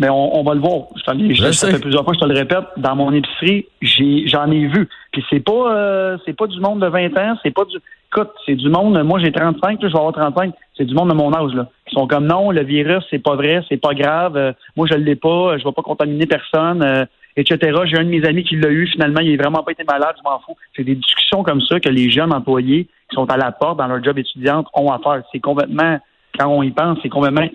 Mais 0.01 0.09
on, 0.09 0.39
on 0.39 0.43
va 0.43 0.53
le 0.55 0.59
voir. 0.59 0.87
Je 0.95 1.11
ai- 1.13 1.33
Je 1.35 1.51
ça 1.51 1.67
fait 1.69 1.79
plusieurs 1.79 2.03
fois 2.03 2.13
que 2.13 2.19
je 2.19 2.25
te 2.25 2.29
le 2.31 2.37
répète. 2.37 2.65
Dans 2.77 2.95
mon 2.95 3.13
épicerie, 3.13 3.67
j'ai, 3.81 4.27
j'en 4.27 4.49
ai 4.51 4.65
vu. 4.67 4.89
Puis 5.11 5.23
c'est 5.29 5.39
pas, 5.39 5.73
euh, 5.75 6.17
c'est 6.25 6.35
pas 6.35 6.47
du 6.47 6.59
monde 6.59 6.81
de 6.81 6.87
20 6.87 7.15
ans. 7.17 7.37
C'est 7.43 7.51
pas 7.51 7.65
du. 7.65 7.77
Écoute, 8.13 8.31
c'est 8.45 8.55
du 8.55 8.67
monde. 8.69 9.01
Moi, 9.03 9.19
j'ai 9.19 9.31
35. 9.31 9.81
Là, 9.81 9.87
je 9.87 9.93
vais 9.93 9.97
avoir 9.99 10.11
35. 10.13 10.53
C'est 10.75 10.85
du 10.85 10.93
monde 10.95 11.09
de 11.09 11.13
mon 11.13 11.31
âge 11.33 11.53
là. 11.53 11.67
Ils 11.89 11.93
sont 11.93 12.07
comme 12.07 12.25
non, 12.25 12.51
le 12.51 12.63
virus, 12.63 13.03
c'est 13.09 13.19
pas 13.23 13.35
vrai, 13.35 13.63
c'est 13.69 13.77
pas 13.79 13.93
grave. 13.93 14.35
euh, 14.35 14.51
moi, 14.75 14.87
je 14.89 14.95
l'ai 14.97 15.15
pas. 15.15 15.57
Je 15.59 15.63
vais 15.63 15.71
pas 15.71 15.81
contaminer 15.83 16.25
personne. 16.25 16.81
euh, 16.83 17.05
etc. 17.37 17.57
J'ai 17.85 17.97
un 17.97 18.03
de 18.03 18.09
mes 18.09 18.25
amis 18.25 18.43
qui 18.43 18.57
l'a 18.57 18.69
eu, 18.69 18.87
finalement, 18.87 19.21
il 19.21 19.31
n'a 19.37 19.41
vraiment 19.43 19.63
pas 19.63 19.71
été 19.71 19.85
malade, 19.85 20.15
je 20.17 20.23
m'en 20.29 20.37
fous. 20.39 20.55
C'est 20.75 20.83
des 20.83 20.95
discussions 20.95 21.43
comme 21.43 21.61
ça 21.61 21.79
que 21.79 21.87
les 21.87 22.09
jeunes 22.09 22.33
employés 22.33 22.83
qui 23.09 23.15
sont 23.15 23.23
à 23.31 23.37
la 23.37 23.53
porte 23.53 23.77
dans 23.77 23.87
leur 23.87 24.03
job 24.03 24.17
étudiante 24.19 24.67
ont 24.73 24.91
à 24.91 24.99
faire. 24.99 25.21
C'est 25.31 25.39
complètement, 25.39 25.97
quand 26.37 26.47
on 26.47 26.63
y 26.63 26.71
pense, 26.71 26.97
c'est 27.03 27.09
complètement 27.09 27.47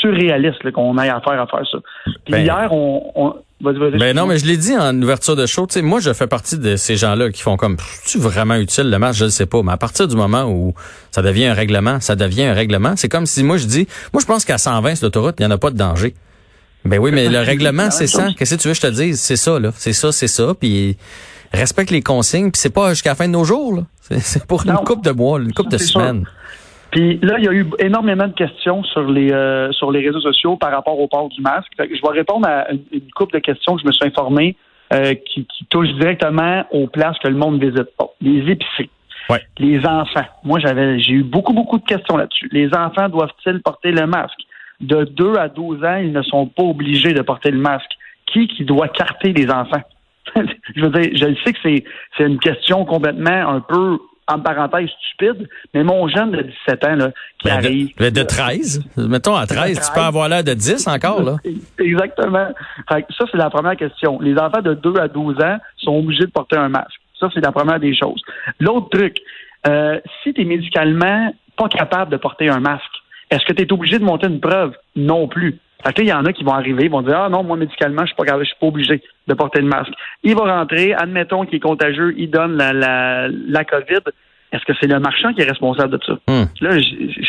surréaliste 0.00 0.70
qu'on 0.72 0.96
ait 0.98 1.08
à 1.08 1.20
faire 1.20 1.40
à 1.40 1.46
faire 1.46 1.66
ça. 1.70 1.78
Puis 2.04 2.14
Ben- 2.32 2.44
hier, 2.44 2.68
on... 2.72 3.10
on 3.14 3.34
vas-y, 3.60 3.78
vas-y, 3.78 3.98
Ben 3.98 4.14
non, 4.16 4.26
mais 4.26 4.38
je 4.38 4.46
l'ai 4.46 4.56
dit 4.56 4.76
en 4.76 5.00
ouverture 5.02 5.34
de 5.34 5.44
show. 5.46 5.66
Tu 5.66 5.74
sais, 5.74 5.82
moi, 5.82 5.98
je 6.00 6.12
fais 6.12 6.28
partie 6.28 6.58
de 6.58 6.76
ces 6.76 6.96
gens-là 6.96 7.30
qui 7.30 7.42
font 7.42 7.56
comme, 7.56 7.76
tu 8.06 8.18
vraiment 8.18 8.54
utile 8.54 8.90
le 8.90 8.98
match, 8.98 9.16
je 9.16 9.24
le 9.24 9.30
sais 9.30 9.46
pas. 9.46 9.62
Mais 9.64 9.72
à 9.72 9.76
partir 9.76 10.06
du 10.06 10.14
moment 10.14 10.44
où 10.44 10.74
ça 11.10 11.22
devient 11.22 11.46
un 11.46 11.54
règlement, 11.54 11.98
ça 12.00 12.14
devient 12.14 12.44
un 12.44 12.54
règlement. 12.54 12.94
C'est 12.96 13.08
comme 13.08 13.26
si 13.26 13.42
moi 13.42 13.56
je 13.56 13.66
dis, 13.66 13.88
moi 14.12 14.20
je 14.20 14.26
pense 14.26 14.44
qu'à 14.44 14.58
120 14.58 14.94
sur 14.96 15.06
l'autoroute, 15.06 15.34
il 15.40 15.46
n'y 15.46 15.52
en 15.52 15.54
a 15.54 15.58
pas 15.58 15.70
de 15.70 15.76
danger. 15.76 16.14
Ben 16.84 16.98
oui, 17.00 17.10
mais 17.12 17.28
le 17.28 17.40
règlement, 17.40 17.90
c'est 17.90 18.06
ça. 18.06 18.28
Qu'est-ce 18.38 18.54
que 18.54 18.60
tu 18.62 18.68
veux 18.68 18.74
que 18.74 18.80
je 18.80 18.86
te 18.86 18.92
dise? 18.92 19.20
C'est 19.20 19.36
ça, 19.36 19.58
là. 19.58 19.72
C'est 19.76 19.92
ça, 19.92 20.12
c'est 20.12 20.28
ça. 20.28 20.54
Puis 20.58 20.96
respecte 21.52 21.90
les 21.90 22.02
consignes. 22.02 22.52
Puis 22.52 22.60
c'est 22.60 22.70
pas 22.72 22.90
jusqu'à 22.90 23.10
la 23.10 23.16
fin 23.16 23.26
de 23.26 23.32
nos 23.32 23.44
jours, 23.44 23.74
là. 23.74 23.82
C'est- 24.20 24.46
pour 24.46 24.64
une 24.64 24.74
coupe 24.86 25.04
de 25.04 25.10
mois, 25.10 25.40
une 25.40 25.52
coupe 25.52 25.68
de 25.70 25.76
semaines. 25.78 26.24
Puis 26.90 27.18
là, 27.22 27.34
il 27.38 27.44
y 27.44 27.48
a 27.48 27.52
eu 27.52 27.66
énormément 27.78 28.26
de 28.26 28.32
questions 28.32 28.82
sur 28.84 29.10
les 29.10 29.30
euh, 29.30 29.70
sur 29.72 29.90
les 29.90 30.00
réseaux 30.06 30.20
sociaux 30.20 30.56
par 30.56 30.70
rapport 30.70 30.98
au 30.98 31.06
port 31.06 31.28
du 31.28 31.40
masque. 31.42 31.70
Je 31.78 31.84
vais 31.84 32.18
répondre 32.18 32.48
à 32.48 32.70
une, 32.70 32.82
une 32.92 33.10
couple 33.14 33.34
de 33.34 33.40
questions 33.40 33.76
que 33.76 33.82
je 33.82 33.86
me 33.86 33.92
suis 33.92 34.06
informé 34.06 34.56
euh, 34.92 35.14
qui, 35.14 35.44
qui 35.44 35.66
touchent 35.66 35.92
directement 36.00 36.64
aux 36.70 36.86
places 36.86 37.18
que 37.18 37.28
le 37.28 37.36
monde 37.36 37.62
visite. 37.62 37.88
Bon, 37.98 38.08
les 38.22 38.50
épiceries. 38.50 38.90
Ouais. 39.28 39.42
Les 39.58 39.84
enfants. 39.84 40.24
Moi, 40.44 40.58
j'avais, 40.60 40.98
j'ai 40.98 41.12
eu 41.12 41.22
beaucoup, 41.22 41.52
beaucoup 41.52 41.76
de 41.76 41.84
questions 41.84 42.16
là-dessus. 42.16 42.48
Les 42.52 42.72
enfants 42.74 43.10
doivent-ils 43.10 43.60
porter 43.60 43.92
le 43.92 44.06
masque? 44.06 44.38
De 44.80 45.04
2 45.04 45.34
à 45.36 45.48
12 45.48 45.84
ans, 45.84 45.96
ils 45.96 46.12
ne 46.12 46.22
sont 46.22 46.46
pas 46.46 46.62
obligés 46.62 47.12
de 47.12 47.20
porter 47.20 47.50
le 47.50 47.58
masque. 47.58 47.90
Qui 48.32 48.48
qui 48.48 48.64
doit 48.64 48.88
carter 48.88 49.34
les 49.34 49.50
enfants? 49.50 49.82
je 50.36 50.80
veux 50.80 50.90
dire, 50.90 51.10
je 51.12 51.34
sais 51.44 51.52
que 51.52 51.58
c'est, 51.62 51.84
c'est 52.16 52.24
une 52.24 52.38
question 52.38 52.86
complètement 52.86 53.30
un 53.30 53.60
peu 53.60 53.98
en 54.28 54.40
parenthèse 54.40 54.88
stupide, 55.06 55.48
mais 55.74 55.82
mon 55.84 56.06
jeune 56.08 56.30
de 56.32 56.42
17 56.42 56.84
ans 56.84 56.94
là, 56.96 57.10
qui 57.38 57.48
Ben, 57.48 57.54
arrive. 57.54 57.96
de, 57.98 58.10
de 58.10 58.22
13. 58.22 58.82
Mettons 58.96 59.34
à 59.36 59.46
13, 59.46 59.80
tu 59.86 59.92
peux 59.92 60.00
avoir 60.04 60.28
l'air 60.28 60.44
de 60.44 60.54
10 60.54 60.86
encore, 60.88 61.22
là. 61.22 61.36
Exactement. 61.78 62.48
Fait 62.92 63.02
que 63.02 63.12
ça, 63.14 63.24
c'est 63.30 63.38
la 63.38 63.50
première 63.50 63.76
question. 63.76 64.20
Les 64.20 64.36
enfants 64.38 64.62
de 64.62 64.74
2 64.74 64.96
à 64.98 65.08
12 65.08 65.36
ans 65.42 65.58
sont 65.78 65.96
obligés 65.98 66.26
de 66.26 66.30
porter 66.30 66.56
un 66.56 66.68
masque. 66.68 67.00
Ça, 67.18 67.28
c'est 67.34 67.40
la 67.44 67.52
première 67.52 67.80
des 67.80 67.96
choses. 67.96 68.22
L'autre 68.60 68.90
truc, 68.90 69.16
euh, 69.66 69.98
si 70.22 70.32
tu 70.34 70.42
es 70.42 70.44
médicalement 70.44 71.34
pas 71.56 71.68
capable 71.68 72.12
de 72.12 72.16
porter 72.16 72.48
un 72.48 72.60
masque, 72.60 72.84
est-ce 73.30 73.44
que 73.44 73.52
tu 73.52 73.62
es 73.62 73.72
obligé 73.72 73.98
de 73.98 74.04
monter 74.04 74.26
une 74.28 74.40
preuve? 74.40 74.72
Non 74.94 75.26
plus. 75.28 75.58
Fait 75.84 75.92
que 75.92 76.00
là, 76.00 76.04
il 76.04 76.08
y 76.08 76.12
en 76.12 76.24
a 76.24 76.32
qui 76.32 76.44
vont 76.44 76.54
arriver, 76.54 76.84
ils 76.84 76.90
vont 76.90 77.02
dire 77.02 77.18
Ah 77.18 77.28
non, 77.28 77.44
moi, 77.44 77.56
médicalement, 77.56 78.02
je 78.02 78.06
suis 78.08 78.16
pas 78.16 78.38
je 78.38 78.44
suis 78.44 78.56
pas 78.60 78.66
obligé 78.66 79.02
de 79.26 79.34
porter 79.34 79.60
le 79.60 79.68
masque. 79.68 79.92
Il 80.24 80.34
va 80.34 80.58
rentrer, 80.58 80.92
admettons 80.94 81.44
qu'il 81.44 81.56
est 81.56 81.60
contagieux, 81.60 82.14
il 82.16 82.30
donne 82.30 82.56
la, 82.56 82.72
la, 82.72 83.28
la 83.28 83.64
COVID. 83.64 84.00
Est-ce 84.50 84.64
que 84.64 84.72
c'est 84.80 84.86
le 84.86 84.98
marchand 84.98 85.32
qui 85.34 85.42
est 85.42 85.48
responsable 85.48 85.98
de 85.98 86.04
ça? 86.04 86.14
Hmm. 86.26 86.46
Là, 86.60 86.70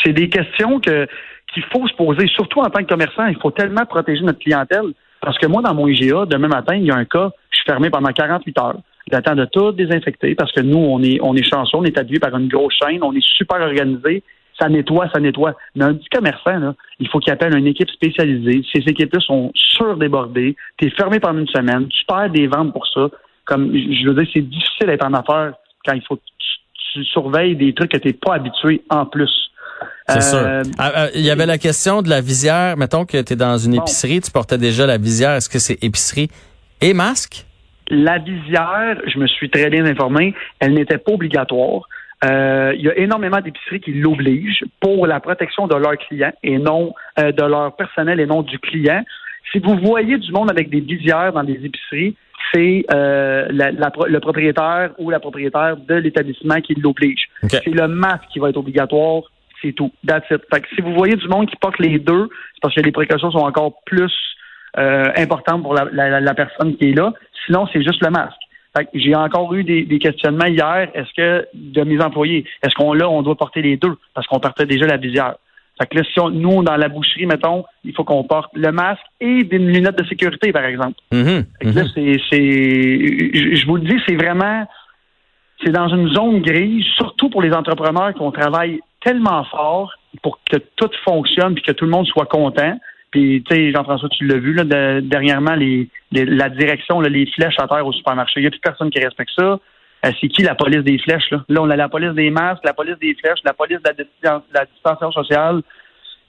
c'est 0.04 0.14
des 0.14 0.30
questions 0.30 0.80
que 0.80 1.08
qu'il 1.54 1.64
faut 1.74 1.88
se 1.88 1.94
poser, 1.96 2.28
surtout 2.28 2.60
en 2.60 2.70
tant 2.70 2.84
que 2.84 2.90
commerçant. 2.90 3.26
Il 3.26 3.38
faut 3.38 3.52
tellement 3.52 3.86
protéger 3.86 4.22
notre 4.22 4.40
clientèle. 4.40 4.94
Parce 5.22 5.38
que 5.38 5.48
moi, 5.48 5.62
dans 5.62 5.74
mon 5.74 5.88
IGA, 5.88 6.26
demain 6.28 6.48
matin, 6.48 6.76
il 6.76 6.86
y 6.86 6.92
a 6.92 6.96
un 6.96 7.06
cas, 7.06 7.32
je 7.52 7.58
suis 7.58 7.66
fermé 7.66 7.90
pendant 7.90 8.12
48 8.12 8.58
heures. 8.60 8.78
J'attends 9.12 9.36
de 9.36 9.46
tout 9.46 9.72
désinfecter 9.72 10.36
parce 10.36 10.52
que 10.52 10.62
nous, 10.62 10.78
on 10.78 11.02
est, 11.02 11.20
on 11.22 11.36
est 11.36 11.44
chanceux, 11.44 11.78
on 11.78 11.84
est 11.84 11.98
habillé 11.98 12.20
par 12.20 12.38
une 12.38 12.48
grosse 12.48 12.76
chaîne, 12.82 13.04
on 13.04 13.14
est 13.14 13.26
super 13.26 13.60
organisé. 13.60 14.24
Ça 14.60 14.68
nettoie, 14.70 15.08
ça 15.14 15.20
nettoie. 15.20 15.56
Mais 15.76 15.86
un 15.86 15.94
petit 15.94 16.10
commerçant, 16.10 16.58
là, 16.60 16.74
il 17.00 17.08
faut 17.08 17.20
qu'il 17.20 17.32
appelle 17.32 17.56
une 17.58 17.68
équipe 17.68 17.90
spécialisée. 17.90 18.62
Ces 18.74 18.82
équipes-là 18.82 19.20
sont 19.22 19.52
surdébordées. 19.56 20.56
Tu 20.78 20.88
es 20.88 20.90
fermé 20.92 21.20
pendant 21.20 21.40
une 21.40 21.48
semaine. 21.48 21.88
Tu 21.88 22.04
perds 22.06 22.30
des 22.32 22.48
ventes 22.48 22.74
pour 22.74 22.86
ça. 22.88 23.08
Comme 23.46 23.72
je 23.74 24.08
veux 24.08 24.14
dire, 24.16 24.30
c'est 24.34 24.42
difficile 24.42 24.88
d'être 24.88 25.06
en 25.06 25.14
affaires 25.14 25.54
quand 25.86 25.94
il 25.94 26.02
faut 26.08 26.18
que 26.18 26.22
tu, 26.38 27.00
tu 27.00 27.06
surveilles 27.06 27.56
des 27.56 27.74
trucs 27.74 27.92
que 27.92 27.98
tu 27.98 28.08
n'es 28.10 28.14
pas 28.14 28.36
habitué 28.36 28.82
en 28.90 29.06
plus. 29.06 29.32
C'est 30.10 30.18
Euh, 30.36 30.64
sûr. 30.64 30.72
Ah, 30.78 30.92
ah, 30.94 31.08
Il 31.16 31.22
y 31.22 31.30
avait 31.32 31.46
la 31.46 31.58
question 31.58 32.02
de 32.02 32.10
la 32.10 32.20
visière. 32.20 32.76
Mettons 32.76 33.06
que 33.06 33.22
tu 33.22 33.34
es 33.34 33.36
dans 33.38 33.58
une 33.58 33.76
Bon. 33.76 33.82
épicerie, 33.82 34.20
tu 34.22 34.30
portais 34.32 34.58
déjà 34.58 34.86
la 34.86 34.98
visière. 34.98 35.32
Est-ce 35.32 35.48
que 35.50 35.60
c'est 35.60 35.82
épicerie 35.84 36.30
et 36.82 36.94
masque? 36.94 37.46
La 37.92 38.20
visière, 38.20 38.98
je 39.08 39.18
me 39.18 39.26
suis 39.26 39.50
très 39.50 39.70
bien 39.70 39.84
informé, 39.86 40.36
elle 40.60 40.74
n'était 40.76 41.00
pas 41.00 41.12
obligatoire. 41.14 41.88
Euh, 42.26 42.74
il 42.76 42.82
y 42.82 42.90
a 42.90 42.98
énormément 42.98 43.40
d'épiceries 43.40 43.80
qui 43.80 43.94
l'obligent 43.94 44.64
pour 44.82 45.08
la 45.08 45.20
protection 45.22 45.68
de 45.68 45.76
leurs 45.76 45.98
clients 45.98 46.34
et 46.44 46.58
non 46.58 46.94
euh, 47.18 47.32
de 47.32 47.44
leur 47.44 47.76
personnel 47.76 48.20
et 48.20 48.26
non 48.26 48.42
du 48.42 48.60
client. 48.60 49.04
Si 49.52 49.60
vous 49.60 49.78
voyez 49.78 50.18
du 50.18 50.32
monde 50.32 50.52
avec 50.52 50.70
des 50.70 50.82
visières 50.82 51.32
dans 51.34 51.44
des 51.44 51.60
épiceries, 51.64 52.16
c'est 52.54 52.86
euh, 52.94 53.48
la- 53.52 53.72
la 53.72 53.90
pro- 53.92 54.06
le 54.08 54.20
propriétaire 54.20 54.92
ou 54.98 55.10
la 55.10 55.20
propriétaire 55.20 55.78
de 55.78 55.96
l'établissement 55.96 56.60
qui 56.62 56.74
l'oblige. 56.76 57.30
C'est 57.64 57.68
le 57.74 57.88
masque 57.88 58.26
qui 58.34 58.40
va 58.40 58.50
être 58.50 58.58
obligatoire, 58.58 59.22
c'est 59.62 59.72
tout. 59.74 59.92
That's 60.06 60.26
it. 60.30 60.42
Fait 60.54 60.62
que 60.62 60.68
si 60.76 60.82
vous 60.82 60.94
voyez 60.94 61.16
du 61.16 61.28
monde 61.30 61.48
qui 61.50 61.56
porte 61.56 61.80
les 61.80 62.00
deux, 62.00 62.28
c'est 62.54 62.62
parce 62.62 62.76
que 62.76 62.82
les 62.82 62.92
précautions 62.92 63.32
sont 63.32 63.40
encore 63.40 63.82
plus 63.86 64.12
euh, 64.78 65.06
importantes 65.16 65.64
pour 65.64 65.74
la, 65.74 65.86
la- 65.92 66.20
la 66.20 66.34
personne 66.34 66.76
qui 66.76 66.90
est 66.90 66.94
là. 66.94 67.14
Sinon, 67.46 67.66
c'est 67.72 67.82
juste 67.82 68.04
le 68.04 68.10
masque. 68.12 68.38
J'ai 68.94 69.16
encore 69.16 69.54
eu 69.54 69.64
des, 69.64 69.84
des 69.84 70.00
questionnements 70.00 70.46
hier. 70.46 70.90
Est-ce 70.94 71.14
que 71.16 71.48
de 71.54 71.82
mes 71.84 72.02
employés, 72.02 72.46
est-ce 72.64 72.76
qu'on 72.76 72.94
là, 72.94 73.10
on 73.10 73.22
doit 73.22 73.36
porter 73.36 73.62
les 73.62 73.78
deux? 73.78 73.96
Parce 74.14 74.28
qu'on 74.28 74.40
portait 74.40 74.66
déjà 74.66 74.86
la 74.86 74.98
visière. 74.98 75.36
Fait 75.80 75.88
que 75.88 75.98
là, 75.98 76.04
si 76.04 76.20
on- 76.20 76.30
nous 76.30 76.62
dans 76.62 76.76
la 76.76 76.90
boucherie, 76.90 77.26
mettons, 77.26 77.64
il 77.84 77.94
faut 77.94 78.04
qu'on 78.04 78.24
porte 78.24 78.52
le 78.54 78.72
masque 78.72 79.02
et 79.22 79.44
des 79.44 79.58
lunettes 79.58 79.98
de 79.98 80.06
sécurité, 80.06 80.52
par 80.52 80.66
exemple. 80.66 80.96
Mhm, 81.12 81.46
que 81.60 81.68
là, 81.68 81.84
mhm. 81.84 81.90
c'est, 81.96 83.56
je 83.56 83.66
vous 83.66 83.78
le 83.78 83.84
dis, 83.84 83.98
c'est 84.08 84.16
vraiment, 84.16 84.68
c'est 85.64 85.72
dans 85.72 85.88
une 85.88 86.10
zone 86.10 86.42
grise, 86.42 86.86
surtout 86.98 87.30
pour 87.30 87.42
les 87.42 87.54
entrepreneurs 87.54 88.14
qu'on 88.14 88.32
travaille 88.32 88.82
tellement 89.02 89.46
fort 89.46 89.94
pour 90.22 90.40
que 90.50 90.58
tout 90.76 90.90
fonctionne 91.06 91.54
puis 91.54 91.64
que 91.64 91.72
tout 91.72 91.86
le 91.86 91.92
monde 91.92 92.08
soit 92.08 92.26
content. 92.26 92.78
Puis, 93.12 93.44
tu 93.50 93.56
sais, 93.56 93.72
Jean-François, 93.72 94.10
tu 94.10 94.26
l'as 94.28 94.38
vu, 94.38 94.54
là, 94.54 94.64
de- 94.64 95.00
dernièrement, 95.02 95.56
les, 95.56 95.90
les- 96.12 96.26
la 96.26 96.50
direction, 96.50 97.02
là, 97.02 97.10
les 97.10 97.26
flèches 97.36 97.56
à 97.58 97.68
terre 97.68 97.86
au 97.86 97.92
supermarché. 97.92 98.34
Il 98.40 98.42
n'y 98.44 98.48
a 98.48 98.52
plus 98.52 98.60
personne 98.60 98.90
qui 98.92 99.00
respecte 99.00 99.32
ça. 99.38 99.60
Euh, 100.06 100.12
c'est 100.22 100.28
qui 100.30 100.44
la 100.44 100.56
police 100.56 100.84
des 100.84 100.98
flèches, 101.00 101.30
là? 101.32 101.44
Là, 101.50 101.62
on 101.62 101.70
a 101.70 101.76
la 101.76 101.90
police 101.90 102.14
des 102.14 102.30
masques, 102.30 102.64
la 102.64 102.74
police 102.74 102.96
des 103.02 103.16
flèches, 103.16 103.40
la 103.44 103.54
police 103.54 103.80
de 103.80 103.90
la, 103.90 103.94
distan- 103.94 104.44
la 104.54 104.66
distanciation 104.66 105.12
sociale. 105.12 105.62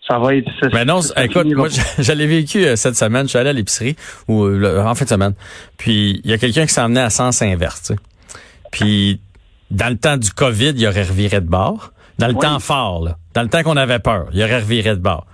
Ça 0.09 0.19
va 0.19 0.35
être... 0.35 0.51
ça- 0.61 0.69
Ben 0.71 0.85
non, 0.87 1.03
ça- 1.03 1.23
écoute, 1.25 1.47
moi, 1.55 1.69
l'ai 2.15 2.27
vécu 2.27 2.65
euh, 2.65 2.75
cette 2.77 2.97
semaine. 2.97 3.25
Je 3.25 3.29
suis 3.29 3.39
allé 3.39 3.51
à 3.51 3.53
l'épicerie 3.53 3.95
ou 4.27 4.45
euh, 4.47 4.83
en 4.83 4.95
fin 4.95 5.05
de 5.05 5.11
semaine. 5.11 5.35
Puis 5.79 6.21
il 6.25 6.31
y 6.31 6.33
a 6.33 6.39
quelqu'un 6.39 6.63
qui 6.67 6.73
s'en 6.73 6.89
venait 6.89 7.01
à 7.03 7.11
sens 7.11 7.43
inverse. 7.43 7.93
Puis 8.73 9.21
dans 9.71 9.89
le 9.89 9.97
temps 9.99 10.17
du 10.17 10.31
COVID, 10.33 10.73
il 10.77 10.87
aurait 10.87 11.03
reviré 11.05 11.41
de 11.41 11.47
bord. 11.49 11.93
Dans 12.19 12.27
le 12.27 12.35
Oui. 12.35 12.41
temps 12.41 12.59
fort, 12.59 13.05
là, 13.05 13.17
dans 13.35 13.43
le 13.43 13.49
temps 13.49 13.63
qu'on 13.63 13.77
avait 13.77 13.99
peur, 13.99 14.27
il 14.33 14.43
aurait 14.43 14.59
reviré 14.61 14.91
de 14.91 15.01
bord. 15.01 15.27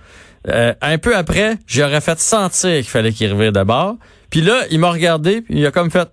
Euh, 0.49 0.73
un 0.81 0.97
peu 0.97 1.15
après, 1.15 1.55
j'aurais 1.67 2.01
fait 2.01 2.19
sentir 2.19 2.75
qu'il 2.75 2.83
fallait 2.85 3.11
qu'il 3.11 3.31
revire 3.31 3.51
de 3.51 3.63
bord. 3.63 3.95
Puis 4.29 4.41
là, 4.41 4.63
il 4.71 4.79
m'a 4.79 4.91
regardé, 4.91 5.41
puis 5.41 5.55
il 5.59 5.65
a 5.65 5.71
comme 5.71 5.91
fait 5.91 6.09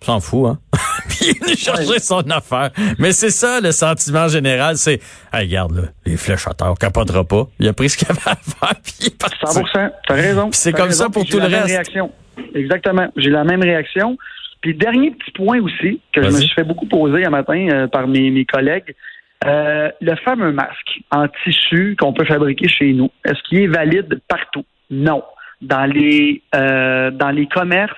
s'en 0.00 0.20
fout, 0.20 0.46
hein. 0.46 0.58
puis 1.08 1.18
il 1.22 1.28
est 1.30 1.44
venu 1.44 1.56
chercher 1.56 1.98
son 1.98 2.20
affaire. 2.30 2.70
Mais 2.98 3.12
c'est 3.12 3.30
ça 3.30 3.60
le 3.60 3.72
sentiment 3.72 4.28
général, 4.28 4.76
c'est 4.76 5.00
hey, 5.32 5.46
regarde 5.46 5.76
là, 5.76 5.82
les 6.06 6.16
flèches 6.16 6.46
à 6.46 6.54
terre, 6.54 6.70
on 6.70 6.74
capotera 6.74 7.24
pas. 7.24 7.48
Il 7.58 7.68
a 7.68 7.72
pris 7.72 7.88
ce 7.88 7.96
qu'il 7.96 8.08
avait 8.08 8.20
à 8.26 8.36
faire, 8.36 8.80
puis 8.82 8.94
il 9.00 9.06
est 9.08 9.18
parti. 9.18 9.36
100 9.44 9.62
t'as 10.06 10.14
raison. 10.14 10.50
C'est 10.52 10.72
comme 10.72 10.88
raison, 10.88 11.04
ça 11.04 11.10
pour 11.10 11.24
tout 11.24 11.32
j'ai 11.32 11.36
le 11.38 11.42
la 11.44 11.48
même 11.48 11.62
reste. 11.62 11.74
Réaction. 11.74 12.12
Exactement. 12.54 13.08
J'ai 13.16 13.30
la 13.30 13.44
même 13.44 13.62
réaction. 13.62 14.16
Puis 14.60 14.74
dernier 14.74 15.12
petit 15.12 15.30
point 15.32 15.60
aussi, 15.60 16.00
que 16.12 16.22
je 16.22 16.28
me 16.28 16.40
suis 16.40 16.54
fait 16.54 16.64
beaucoup 16.64 16.86
poser 16.86 17.24
un 17.24 17.30
matin 17.30 17.68
euh, 17.70 17.86
par 17.86 18.08
mes, 18.08 18.30
mes 18.30 18.44
collègues, 18.44 18.94
euh, 19.46 19.90
le 20.00 20.14
fameux 20.16 20.52
masque 20.52 21.00
en 21.10 21.28
tissu 21.44 21.96
qu'on 21.98 22.12
peut 22.12 22.24
fabriquer 22.24 22.68
chez 22.68 22.92
nous, 22.92 23.10
est-ce 23.24 23.40
qu'il 23.48 23.60
est 23.60 23.66
valide 23.68 24.20
partout? 24.28 24.64
Non. 24.90 25.22
Dans 25.60 25.86
les 25.86 26.42
euh, 26.54 27.10
dans 27.10 27.30
les 27.30 27.46
commerces 27.46 27.92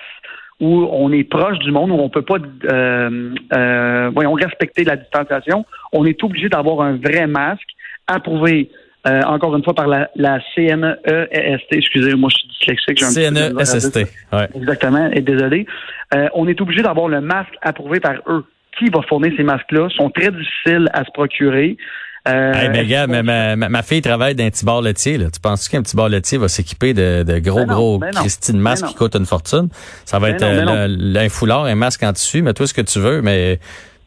où 0.59 0.87
on 0.91 1.11
est 1.11 1.23
proche 1.23 1.57
du 1.59 1.71
monde, 1.71 1.91
où 1.91 1.95
on 1.95 2.09
peut 2.09 2.21
pas 2.21 2.37
euh, 2.65 3.33
euh, 3.53 4.11
voyons, 4.13 4.33
respecter 4.33 4.83
la 4.83 4.95
distanciation, 4.95 5.65
on 5.91 6.05
est 6.05 6.23
obligé 6.23 6.49
d'avoir 6.49 6.81
un 6.81 6.97
vrai 6.97 7.25
masque 7.27 7.69
approuvé 8.07 8.69
euh, 9.07 9.21
encore 9.23 9.55
une 9.55 9.63
fois 9.63 9.73
par 9.73 9.87
la, 9.87 10.09
la 10.15 10.39
CNEST. 10.53 11.65
Excusez, 11.71 12.13
moi 12.15 12.29
je 12.31 12.37
suis 12.37 12.47
dyslexique. 12.49 12.99
CNESST. 12.99 14.05
ça. 14.05 14.37
Ouais. 14.37 14.47
Exactement, 14.55 15.09
et 15.11 15.21
désolé. 15.21 15.65
Euh, 16.13 16.27
on 16.35 16.47
est 16.47 16.59
obligé 16.61 16.83
d'avoir 16.83 17.07
le 17.07 17.21
masque 17.21 17.55
approuvé 17.61 17.99
par 17.99 18.15
eux. 18.27 18.45
Qui 18.77 18.85
va 18.89 19.01
fournir 19.03 19.31
ces 19.37 19.43
masques-là? 19.43 19.89
sont 19.95 20.09
très 20.09 20.31
difficiles 20.31 20.87
à 20.93 21.03
se 21.05 21.11
procurer. 21.11 21.77
Euh, 22.27 22.53
Hey, 22.53 22.69
mais 22.69 22.85
gars, 22.85 23.07
ma, 23.07 23.23
ma, 23.23 23.55
ma 23.69 23.81
fille 23.83 24.01
travaille 24.01 24.35
dans 24.35 24.43
un 24.45 24.49
petit 24.51 24.63
bar 24.63 24.81
laitier. 24.81 25.17
Là. 25.17 25.25
Tu 25.33 25.39
penses 25.39 25.67
qu'un 25.67 25.81
petit 25.81 25.95
bar 25.97 26.07
laitier 26.07 26.37
va 26.37 26.47
s'équiper 26.47 26.93
de, 26.93 27.23
de 27.23 27.39
gros, 27.39 27.61
Ben 27.61 27.65
non, 27.65 27.73
gros 27.73 27.97
ben 27.97 28.11
Christine 28.11 28.59
masques 28.59 28.83
ben 28.83 28.89
qui 28.89 28.93
non. 28.93 28.97
coûtent 28.99 29.15
une 29.15 29.25
fortune? 29.25 29.69
Ça 30.05 30.19
va 30.19 30.29
être 30.29 30.41
non, 30.41 30.71
euh, 30.71 30.87
le- 30.87 31.19
un 31.19 31.29
foulard, 31.29 31.65
un 31.65 31.73
masque 31.75 32.03
en 32.03 32.13
tissu, 32.13 32.41
mais 32.43 32.53
toi 32.53 32.67
ce 32.67 32.73
que 32.75 32.81
tu 32.81 32.99
veux, 32.99 33.21
mais 33.23 33.57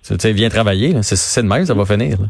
tu 0.06 0.14
sais, 0.16 0.32
viens 0.32 0.48
travailler. 0.48 0.94
C'est, 1.02 1.42
de 1.42 1.48
même, 1.48 1.64
ça 1.64 1.74
va 1.74 1.84
finir. 1.84 2.18
là. 2.20 2.26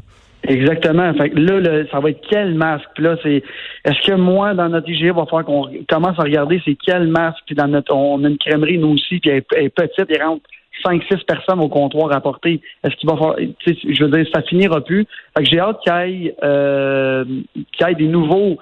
Exactement. 0.46 1.12
Fait 1.14 1.30
que 1.30 1.38
là, 1.38 1.60
le- 1.60 1.86
ça 1.90 2.00
va 2.00 2.10
être 2.10 2.20
quel 2.30 2.54
masque? 2.54 2.84
Puis 2.94 3.04
là, 3.04 3.16
c'est 3.22 3.42
est-ce 3.84 4.06
que 4.06 4.14
moi, 4.14 4.54
dans 4.54 4.68
notre 4.68 4.88
IGA, 4.88 5.12
va 5.12 5.24
falloir 5.24 5.44
qu'on 5.44 5.68
commence 5.88 6.18
à 6.18 6.22
regarder 6.22 6.60
c'est 6.64 6.76
quel 6.84 7.08
masque, 7.08 7.38
puis 7.46 7.54
dans 7.54 7.68
notre 7.68 7.94
on 7.94 8.22
a 8.24 8.28
une 8.28 8.38
crèmerie, 8.38 8.78
nous 8.78 8.88
aussi, 8.94 9.20
puis 9.20 9.30
elle, 9.30 9.36
est- 9.38 9.46
elle 9.56 9.64
est 9.64 9.68
petite, 9.70 10.06
il 10.08 10.22
rentre 10.22 10.42
5-6 10.84 11.24
personnes 11.24 11.60
au 11.60 11.68
comptoir 11.68 12.12
à 12.12 12.20
porter. 12.20 12.60
Est-ce 12.82 12.94
qu'il 12.96 13.08
va 13.08 13.16
falloir 13.16 13.36
je 13.38 14.04
veux 14.04 14.10
dire, 14.10 14.26
ça 14.34 14.42
finira 14.42 14.80
plus. 14.80 15.06
Fait 15.36 15.44
que 15.44 15.50
j'ai 15.50 15.60
hâte 15.60 15.78
qu'il 15.84 15.92
y 15.92 16.26
ait 16.26 16.34
euh, 16.42 17.24
qu'il 17.72 17.86
y 17.86 17.90
ait 17.90 17.94
des 17.94 18.08
nouveaux 18.08 18.58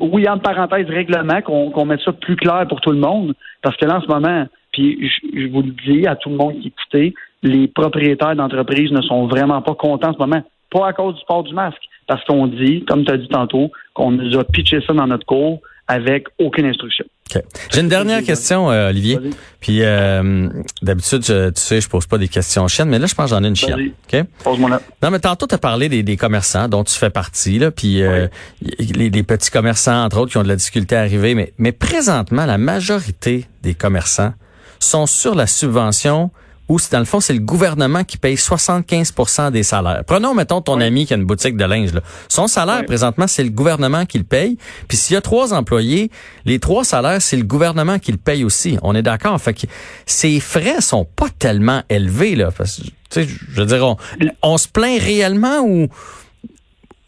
oui, 0.00 0.26
entre 0.28 0.42
parenthèses, 0.42 0.88
règlements, 0.88 1.42
qu'on 1.42 1.70
qu'on 1.70 1.84
mette 1.84 2.00
ça 2.00 2.12
plus 2.12 2.36
clair 2.36 2.66
pour 2.68 2.80
tout 2.80 2.90
le 2.90 2.98
monde. 2.98 3.34
Parce 3.62 3.76
que 3.76 3.84
là, 3.84 3.98
en 3.98 4.00
ce 4.00 4.06
moment, 4.06 4.46
puis 4.72 5.08
je, 5.08 5.40
je 5.40 5.46
vous 5.48 5.62
le 5.62 5.74
dis 5.86 6.06
à 6.06 6.16
tout 6.16 6.30
le 6.30 6.36
monde 6.36 6.58
qui 6.60 6.68
écoutez, 6.68 7.14
les 7.42 7.68
propriétaires 7.68 8.34
d'entreprises 8.34 8.90
ne 8.90 9.02
sont 9.02 9.26
vraiment 9.26 9.60
pas 9.62 9.74
contents 9.74 10.10
en 10.10 10.14
ce 10.14 10.18
moment. 10.18 10.42
Pas 10.70 10.88
à 10.88 10.92
cause 10.92 11.14
du 11.14 11.24
port 11.26 11.44
du 11.44 11.54
masque. 11.54 11.82
Parce 12.06 12.24
qu'on 12.24 12.46
dit, 12.46 12.84
comme 12.84 13.04
tu 13.04 13.12
as 13.12 13.16
dit 13.16 13.28
tantôt, 13.28 13.70
qu'on 13.94 14.10
nous 14.10 14.36
a 14.36 14.44
pitché 14.44 14.80
ça 14.86 14.92
dans 14.92 15.06
notre 15.06 15.26
cours 15.26 15.60
avec 15.86 16.26
aucune 16.38 16.66
instruction. 16.66 17.04
OK. 17.30 17.42
J'ai 17.70 17.80
une 17.80 17.88
dernière 17.88 18.22
question, 18.22 18.70
euh, 18.70 18.90
Olivier. 18.90 19.18
Puis 19.60 19.82
euh, 19.82 20.48
d'habitude, 20.82 21.22
tu 21.22 21.32
sais, 21.54 21.80
je 21.80 21.88
pose 21.88 22.06
pas 22.06 22.18
des 22.18 22.28
questions 22.28 22.68
chiennes, 22.68 22.90
mais 22.90 22.98
là, 22.98 23.06
je 23.06 23.14
pense 23.14 23.30
que 23.30 23.36
j'en 23.36 23.42
ai 23.42 23.48
une 23.48 23.56
chienne. 23.56 23.92
OK? 24.12 24.24
Pose-moi 24.42 24.68
là. 24.68 24.82
Non, 25.02 25.10
mais 25.10 25.20
tantôt, 25.20 25.46
tu 25.46 25.54
as 25.54 25.58
parlé 25.58 25.88
des, 25.88 26.02
des 26.02 26.16
commerçants 26.18 26.68
dont 26.68 26.84
tu 26.84 26.94
fais 26.94 27.10
partie, 27.10 27.58
là, 27.58 27.70
puis 27.70 28.02
euh, 28.02 28.28
les 28.60 29.22
petits 29.22 29.50
commerçants, 29.50 30.04
entre 30.04 30.18
autres, 30.18 30.32
qui 30.32 30.38
ont 30.38 30.42
de 30.42 30.48
la 30.48 30.56
difficulté 30.56 30.96
à 30.96 31.00
arriver. 31.00 31.34
Mais, 31.34 31.54
mais 31.56 31.72
présentement, 31.72 32.44
la 32.44 32.58
majorité 32.58 33.46
des 33.62 33.74
commerçants 33.74 34.34
sont 34.78 35.06
sur 35.06 35.34
la 35.34 35.46
subvention 35.46 36.30
ou 36.68 36.78
dans 36.90 36.98
le 36.98 37.04
fond, 37.04 37.20
c'est 37.20 37.34
le 37.34 37.40
gouvernement 37.40 38.04
qui 38.04 38.16
paye 38.16 38.36
75% 38.36 39.50
des 39.50 39.62
salaires. 39.62 40.02
Prenons, 40.06 40.34
mettons, 40.34 40.62
ton 40.62 40.80
ami 40.80 41.04
qui 41.04 41.12
a 41.12 41.16
une 41.16 41.24
boutique 41.24 41.56
de 41.56 41.64
linge. 41.64 41.92
Là. 41.92 42.00
Son 42.28 42.46
salaire, 42.46 42.86
présentement, 42.86 43.26
c'est 43.26 43.44
le 43.44 43.50
gouvernement 43.50 44.06
qui 44.06 44.18
le 44.18 44.24
paye. 44.24 44.56
Puis 44.88 44.96
s'il 44.96 45.14
y 45.14 45.16
a 45.16 45.20
trois 45.20 45.52
employés, 45.52 46.10
les 46.46 46.58
trois 46.58 46.84
salaires, 46.84 47.20
c'est 47.20 47.36
le 47.36 47.44
gouvernement 47.44 47.98
qui 47.98 48.12
le 48.12 48.18
paye 48.18 48.44
aussi. 48.44 48.78
On 48.82 48.94
est 48.94 49.02
d'accord? 49.02 49.38
Fait 49.40 49.52
que 49.52 49.66
ces 50.06 50.40
frais 50.40 50.80
sont 50.80 51.04
pas 51.04 51.28
tellement 51.38 51.82
élevés. 51.90 52.34
Là, 52.34 52.50
parce, 52.56 52.82
je 53.14 53.60
veux 53.60 53.66
dire, 53.66 53.96
on, 54.42 54.56
se 54.56 54.68
plaint 54.68 55.00
réellement 55.00 55.60
ou, 55.60 55.88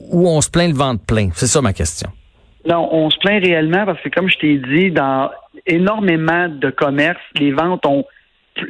ou 0.01 0.29
on 0.29 0.41
se 0.43 0.51
plaint 0.51 0.71
le 0.71 0.77
ventre 0.77 1.03
plein? 1.05 1.31
C'est 1.35 1.47
ça 1.47 1.63
ma 1.63 1.73
question. 1.73 2.11
Non, 2.67 2.89
on 2.93 3.09
se 3.09 3.19
plaint 3.21 3.43
réellement 3.43 3.87
parce 3.87 4.01
que, 4.03 4.11
comme 4.11 4.29
je 4.29 4.37
t'ai 4.37 4.59
dit, 4.59 4.91
dans 4.91 5.31
énormément 5.67 6.49
de 6.49 6.69
commerces, 6.71 7.19
les 7.37 7.53
ventes 7.53 7.87
ont 7.87 8.05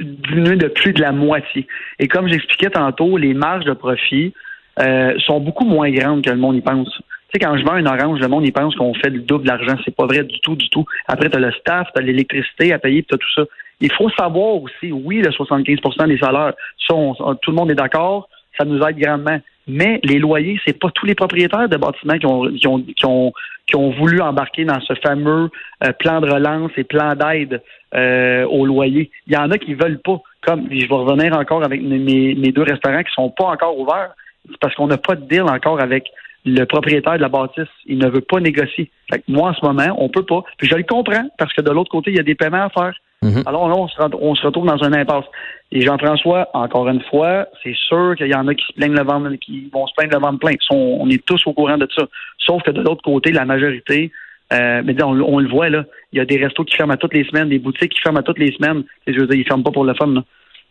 diminué 0.00 0.56
de 0.56 0.68
plus 0.68 0.92
de 0.92 1.00
la 1.00 1.12
moitié. 1.12 1.66
Et 1.98 2.08
comme 2.08 2.28
j'expliquais 2.28 2.70
tantôt, 2.70 3.16
les 3.16 3.34
marges 3.34 3.64
de 3.64 3.72
profit 3.72 4.32
euh, 4.80 5.18
sont 5.20 5.40
beaucoup 5.40 5.64
moins 5.64 5.90
grandes 5.90 6.24
que 6.24 6.30
le 6.30 6.36
monde 6.36 6.56
y 6.56 6.60
pense. 6.60 6.88
Tu 6.88 7.32
sais, 7.32 7.38
quand 7.38 7.56
je 7.56 7.64
vends 7.64 7.76
une 7.76 7.88
orange, 7.88 8.20
le 8.20 8.28
monde 8.28 8.46
y 8.46 8.52
pense 8.52 8.74
qu'on 8.76 8.94
fait 8.94 9.10
le 9.10 9.20
double 9.20 9.46
d'argent. 9.46 9.76
C'est 9.84 9.94
pas 9.94 10.06
vrai 10.06 10.24
du 10.24 10.40
tout, 10.40 10.54
du 10.54 10.68
tout. 10.68 10.84
Après, 11.08 11.30
tu 11.30 11.36
as 11.36 11.40
le 11.40 11.52
staff, 11.52 11.88
tu 11.94 12.00
as 12.00 12.04
l'électricité 12.04 12.72
à 12.72 12.78
payer, 12.78 13.02
tu 13.02 13.14
as 13.14 13.18
tout 13.18 13.32
ça. 13.34 13.42
Il 13.80 13.92
faut 13.92 14.08
savoir 14.10 14.62
aussi, 14.62 14.92
oui, 14.92 15.22
le 15.22 15.30
75% 15.30 16.08
des 16.08 16.18
salaires, 16.18 16.54
ça, 16.86 16.94
tout 17.42 17.50
le 17.50 17.56
monde 17.56 17.70
est 17.70 17.74
d'accord, 17.74 18.28
ça 18.56 18.64
nous 18.64 18.80
aide 18.82 18.98
grandement. 18.98 19.38
Mais 19.66 20.00
les 20.04 20.18
loyers, 20.18 20.60
c'est 20.64 20.78
pas 20.78 20.90
tous 20.94 21.06
les 21.06 21.14
propriétaires 21.14 21.68
de 21.68 21.76
bâtiments 21.76 22.18
qui 22.18 22.26
ont, 22.26 22.52
qui 22.52 22.66
ont, 22.66 22.78
qui 22.80 23.06
ont, 23.06 23.32
qui 23.66 23.76
ont 23.76 23.90
voulu 23.90 24.20
embarquer 24.20 24.64
dans 24.64 24.80
ce 24.80 24.94
fameux 24.94 25.50
euh, 25.84 25.92
plan 25.92 26.20
de 26.20 26.30
relance 26.30 26.70
et 26.76 26.84
plan 26.84 27.14
d'aide 27.14 27.62
euh, 27.94 28.44
aux 28.46 28.64
loyers. 28.64 29.10
Il 29.26 29.34
y 29.34 29.36
en 29.36 29.50
a 29.50 29.58
qui 29.58 29.74
veulent 29.74 30.00
pas. 30.00 30.20
Comme 30.42 30.68
je 30.70 30.86
vais 30.86 30.94
revenir 30.94 31.36
encore 31.36 31.64
avec 31.64 31.82
mes, 31.82 31.98
mes 31.98 32.52
deux 32.52 32.62
restaurants 32.62 33.02
qui 33.02 33.12
sont 33.12 33.30
pas 33.30 33.46
encore 33.46 33.78
ouverts 33.78 34.12
parce 34.60 34.74
qu'on 34.76 34.86
n'a 34.86 34.98
pas 34.98 35.16
de 35.16 35.24
deal 35.26 35.42
encore 35.42 35.80
avec 35.80 36.08
le 36.44 36.64
propriétaire 36.64 37.16
de 37.16 37.22
la 37.22 37.28
bâtisse. 37.28 37.68
Il 37.86 37.98
ne 37.98 38.08
veut 38.08 38.20
pas 38.20 38.38
négocier. 38.38 38.90
Fait 39.10 39.18
que 39.18 39.24
moi, 39.28 39.50
en 39.50 39.54
ce 39.54 39.64
moment, 39.64 39.96
on 39.98 40.08
peut 40.08 40.24
pas. 40.24 40.44
Puis 40.58 40.68
je 40.68 40.76
le 40.76 40.84
comprends 40.84 41.28
parce 41.38 41.52
que 41.52 41.60
de 41.60 41.70
l'autre 41.70 41.90
côté, 41.90 42.12
il 42.12 42.16
y 42.16 42.20
a 42.20 42.22
des 42.22 42.36
paiements 42.36 42.64
à 42.64 42.70
faire. 42.70 42.94
Mhm. 43.26 43.42
Alors 43.46 43.68
là, 43.68 43.74
on 43.76 44.34
se, 44.34 44.46
retrouve 44.46 44.66
dans 44.66 44.82
un 44.84 44.92
impasse. 44.92 45.24
Et 45.72 45.80
Jean-François, 45.80 46.48
encore 46.54 46.88
une 46.88 47.02
fois, 47.02 47.46
c'est 47.62 47.74
sûr 47.74 48.14
qu'il 48.16 48.28
y 48.28 48.34
en 48.34 48.46
a 48.46 48.54
qui 48.54 48.64
se 48.66 48.72
plaignent 48.74 48.94
le 48.94 49.02
ventre, 49.02 49.30
qui 49.40 49.68
vont 49.72 49.86
se 49.86 49.94
plaindre 49.94 50.14
le 50.14 50.20
ventre 50.20 50.38
plein. 50.38 50.54
on 50.70 51.10
est 51.10 51.24
tous 51.24 51.44
au 51.46 51.52
courant 51.52 51.76
de 51.76 51.88
ça. 51.94 52.04
Sauf 52.38 52.62
que 52.62 52.70
de 52.70 52.82
l'autre 52.82 53.02
côté, 53.02 53.32
la 53.32 53.44
majorité, 53.44 54.12
euh, 54.52 54.82
mais 54.84 55.02
on, 55.02 55.38
le 55.40 55.48
voit 55.48 55.68
là, 55.68 55.84
il 56.12 56.18
y 56.18 56.20
a 56.20 56.24
des 56.24 56.36
restos 56.36 56.64
qui 56.64 56.76
ferment 56.76 56.92
à 56.92 56.96
toutes 56.96 57.14
les 57.14 57.24
semaines, 57.24 57.48
des 57.48 57.58
boutiques 57.58 57.92
qui 57.92 58.00
ferment 58.00 58.20
à 58.20 58.22
toutes 58.22 58.38
les 58.38 58.52
semaines. 58.52 58.84
Et 59.06 59.12
je 59.12 59.18
veux 59.18 59.26
dire, 59.26 59.36
ils 59.40 59.46
ferment 59.46 59.64
pas 59.64 59.72
pour 59.72 59.84
le 59.84 59.94
fun. 59.94 60.06
Là. 60.06 60.22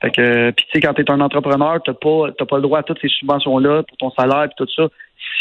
Fait 0.01 0.12
que, 0.12 0.51
puis 0.51 0.65
tu 0.65 0.71
sais, 0.74 0.79
quand 0.79 0.93
tu 0.93 1.01
es 1.01 1.12
un 1.12 1.19
entrepreneur, 1.19 1.79
t'as 1.83 1.93
pas, 1.93 2.31
t'as 2.38 2.45
pas 2.45 2.57
le 2.57 2.62
droit 2.62 2.79
à 2.79 2.83
toutes 2.83 3.01
ces 3.01 3.09
subventions-là 3.09 3.83
pour 3.83 3.97
ton 3.97 4.12
salaire 4.12 4.43
et 4.43 4.50
tout 4.55 4.67
ça. 4.74 4.88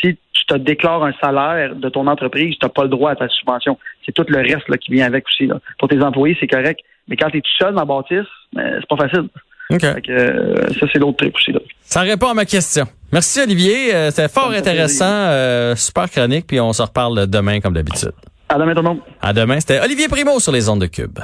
Si 0.00 0.16
tu 0.32 0.46
te 0.46 0.54
déclares 0.54 1.04
un 1.04 1.12
salaire 1.22 1.76
de 1.76 1.88
ton 1.88 2.06
entreprise, 2.06 2.56
t'as 2.60 2.68
pas 2.68 2.82
le 2.82 2.88
droit 2.88 3.10
à 3.10 3.16
ta 3.16 3.28
subvention. 3.28 3.78
C'est 4.04 4.12
tout 4.12 4.24
le 4.28 4.38
reste 4.38 4.68
là, 4.68 4.78
qui 4.78 4.92
vient 4.92 5.06
avec 5.06 5.26
aussi. 5.26 5.46
Là. 5.46 5.60
Pour 5.78 5.88
tes 5.88 6.02
employés, 6.02 6.36
c'est 6.40 6.46
correct. 6.46 6.80
Mais 7.08 7.16
quand 7.16 7.30
tu 7.30 7.38
es 7.38 7.40
tout 7.40 7.50
seul 7.58 7.74
dans 7.74 7.80
la 7.80 7.84
bâtisse, 7.84 8.28
ben, 8.52 8.78
c'est 8.80 8.88
pas 8.88 8.96
facile. 8.96 9.28
Fait 9.70 10.02
que, 10.02 10.12
euh, 10.12 10.72
ça, 10.78 10.86
c'est 10.92 10.98
l'autre 10.98 11.16
truc 11.18 11.34
aussi. 11.36 11.52
Là. 11.52 11.60
Ça 11.82 12.00
répond 12.00 12.28
à 12.28 12.34
ma 12.34 12.44
question. 12.44 12.86
Merci 13.12 13.40
Olivier. 13.40 13.94
Euh, 13.94 14.10
C'était 14.10 14.28
fort 14.28 14.50
intéressant. 14.50 15.04
Euh, 15.06 15.74
super 15.74 16.10
chronique. 16.10 16.46
Puis 16.46 16.60
on 16.60 16.72
se 16.72 16.82
reparle 16.82 17.26
demain 17.26 17.60
comme 17.60 17.74
d'habitude. 17.74 18.12
À 18.48 18.58
demain 18.58 18.74
tout 18.74 18.82
le 18.82 18.88
monde. 18.88 18.98
À 19.22 19.32
demain. 19.32 19.58
C'était 19.60 19.80
Olivier 19.80 20.08
Primo 20.08 20.38
sur 20.38 20.52
les 20.52 20.68
ondes 20.68 20.80
de 20.80 20.86
Cube. 20.86 21.18